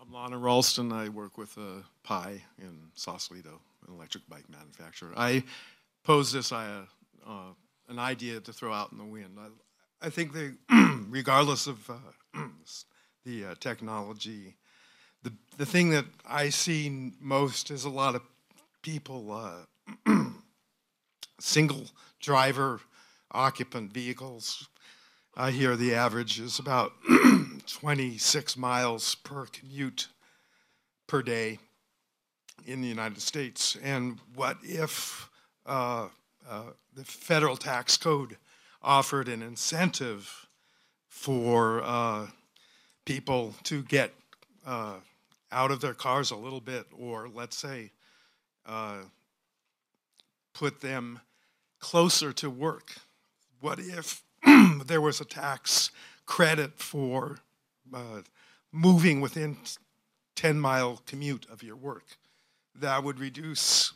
[0.00, 0.92] I'm Lana Ralston.
[0.92, 5.12] I work with uh, Pi in Sausalito, an electric bike manufacturer.
[5.16, 5.42] I
[6.04, 6.82] pose this uh,
[7.26, 7.52] uh,
[7.88, 9.38] an idea to throw out in the wind.
[9.40, 10.52] I, I think they,
[11.08, 11.94] regardless of uh,
[13.24, 14.54] the uh, technology,
[15.24, 18.22] the the thing that I see most is a lot of
[18.82, 19.32] people
[20.06, 20.14] uh,
[21.40, 21.86] single
[22.20, 22.80] driver
[23.32, 24.68] occupant vehicles.
[25.38, 26.94] I hear the average is about
[27.66, 30.08] 26 miles per commute
[31.06, 31.58] per day
[32.64, 33.76] in the United States.
[33.82, 35.28] And what if
[35.66, 36.08] uh,
[36.48, 36.62] uh,
[36.94, 38.38] the federal tax code
[38.80, 40.46] offered an incentive
[41.06, 42.28] for uh,
[43.04, 44.14] people to get
[44.64, 44.94] uh,
[45.52, 47.90] out of their cars a little bit, or let's say,
[48.64, 49.00] uh,
[50.54, 51.20] put them
[51.78, 52.94] closer to work?
[53.60, 54.22] What if
[54.86, 55.90] there was a tax
[56.26, 57.38] credit for
[57.94, 58.22] uh,
[58.72, 59.56] moving within
[60.36, 62.04] 10 mile commute of your work?
[62.74, 63.92] That would reduce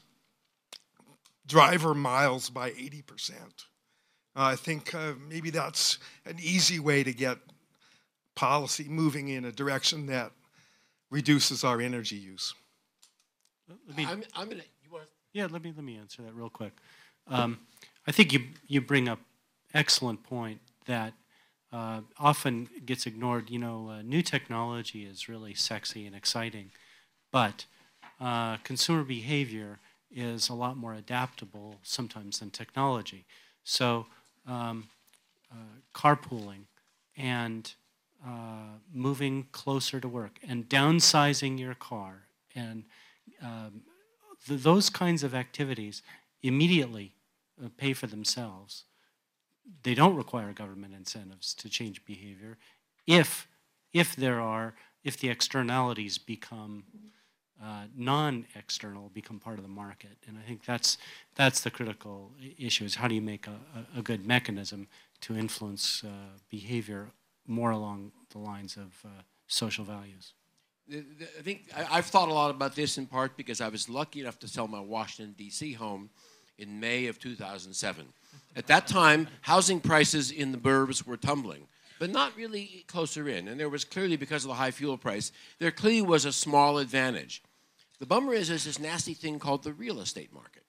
[1.46, 3.32] driver miles by 80%.
[3.32, 3.42] Uh,
[4.34, 7.38] I think uh, maybe that's an easy way to get
[8.36, 10.30] policy moving in a direction that
[11.10, 12.54] reduces our energy use.
[13.68, 14.62] Let me- I'm, I'm gonna.
[14.84, 15.04] You want?
[15.32, 16.72] Yeah, let me let me answer that real quick.
[17.28, 17.58] Um,
[18.06, 19.20] I think you you bring up
[19.74, 20.60] excellent point
[20.90, 21.14] that
[21.72, 23.50] uh, often gets ignored.
[23.50, 26.72] You know, uh, new technology is really sexy and exciting,
[27.32, 27.66] but
[28.20, 29.80] uh, consumer behavior
[30.10, 33.26] is a lot more adaptable sometimes than technology.
[33.64, 34.06] So,
[34.46, 34.88] um,
[35.52, 35.56] uh,
[35.94, 36.64] carpooling
[37.16, 37.74] and
[38.26, 42.84] uh, moving closer to work and downsizing your car and
[43.42, 43.82] um,
[44.46, 46.02] th- those kinds of activities
[46.42, 47.14] immediately
[47.64, 48.84] uh, pay for themselves.
[49.82, 52.58] They don't require government incentives to change behavior
[53.06, 53.48] if,
[53.92, 54.74] if there are,
[55.04, 56.84] if the externalities become
[57.62, 60.16] uh, non-external, become part of the market.
[60.26, 60.96] And I think that's,
[61.34, 64.88] that's the critical issue is how do you make a, a, good mechanism
[65.20, 66.08] to influence uh,
[66.48, 67.10] behavior
[67.46, 69.08] more along the lines of uh,
[69.46, 70.32] social values.
[70.90, 74.38] I think I've thought a lot about this in part because I was lucky enough
[74.40, 75.74] to sell my Washington D.C.
[75.74, 76.10] home
[76.58, 78.06] in May of 2007.
[78.56, 83.48] At that time, housing prices in the burbs were tumbling, but not really closer in.
[83.48, 86.78] And there was clearly, because of the high fuel price, there clearly was a small
[86.78, 87.42] advantage.
[88.00, 90.64] The bummer is there's this nasty thing called the real estate market,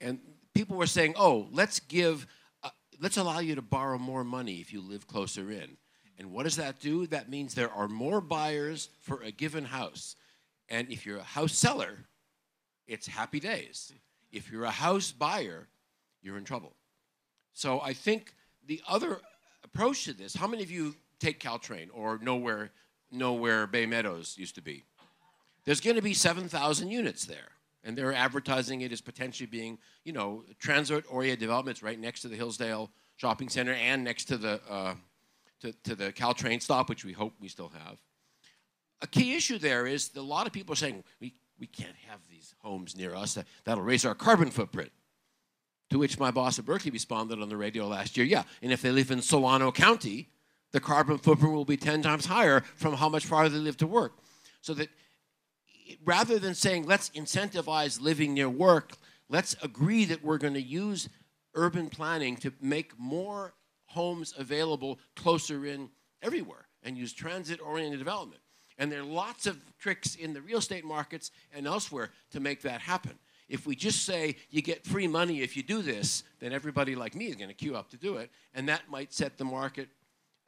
[0.00, 0.20] and
[0.54, 2.26] people were saying, "Oh, let's give,
[2.62, 5.78] uh, let's allow you to borrow more money if you live closer in."
[6.18, 7.06] And what does that do?
[7.06, 10.16] That means there are more buyers for a given house.
[10.68, 12.04] And if you're a house seller,
[12.86, 13.90] it's happy days.
[14.30, 15.68] If you're a house buyer,
[16.20, 16.74] you're in trouble.
[17.60, 18.32] So I think
[18.66, 19.20] the other
[19.62, 22.70] approach to this, how many of you take Caltrain or know where,
[23.12, 24.82] know where Bay Meadows used to be?
[25.66, 27.50] There's going to be 7,000 units there.
[27.84, 32.36] And they're advertising it as potentially being, you know, transit-oriented developments right next to the
[32.36, 34.94] Hillsdale Shopping Center and next to the uh,
[35.60, 37.98] to, to the Caltrain stop, which we hope we still have.
[39.02, 42.20] A key issue there is a lot of people are saying we, we can't have
[42.30, 43.34] these homes near us.
[43.34, 44.92] That, that'll raise our carbon footprint.
[45.90, 48.80] To which my boss at Berkeley responded on the radio last year, yeah, and if
[48.80, 50.28] they live in Solano County,
[50.72, 53.86] the carbon footprint will be 10 times higher from how much farther they live to
[53.86, 54.12] work.
[54.60, 54.88] So that
[56.04, 58.92] rather than saying let's incentivize living near work,
[59.28, 61.08] let's agree that we're going to use
[61.54, 63.54] urban planning to make more
[63.86, 65.90] homes available closer in
[66.22, 68.40] everywhere and use transit oriented development.
[68.78, 72.62] And there are lots of tricks in the real estate markets and elsewhere to make
[72.62, 73.18] that happen.
[73.50, 77.16] If we just say you get free money if you do this, then everybody like
[77.16, 79.88] me is going to queue up to do it, and that might set the market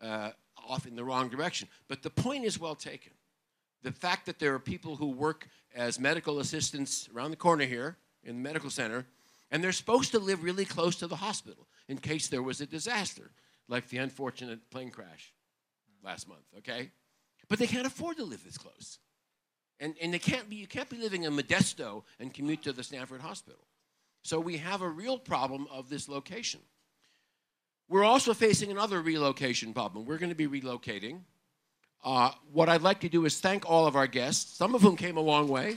[0.00, 0.30] uh,
[0.68, 1.68] off in the wrong direction.
[1.88, 3.12] But the point is well taken.
[3.82, 7.96] The fact that there are people who work as medical assistants around the corner here
[8.22, 9.04] in the medical center,
[9.50, 12.66] and they're supposed to live really close to the hospital in case there was a
[12.66, 13.32] disaster,
[13.68, 15.32] like the unfortunate plane crash
[16.04, 16.92] last month, okay?
[17.48, 19.00] But they can't afford to live this close.
[19.82, 22.84] And, and they can't be, you can't be living in Modesto and commute to the
[22.84, 23.58] Stanford Hospital.
[24.22, 26.60] So we have a real problem of this location.
[27.88, 30.06] We're also facing another relocation problem.
[30.06, 31.22] We're going to be relocating.
[32.04, 34.96] Uh, what I'd like to do is thank all of our guests, some of whom
[34.96, 35.76] came a long way.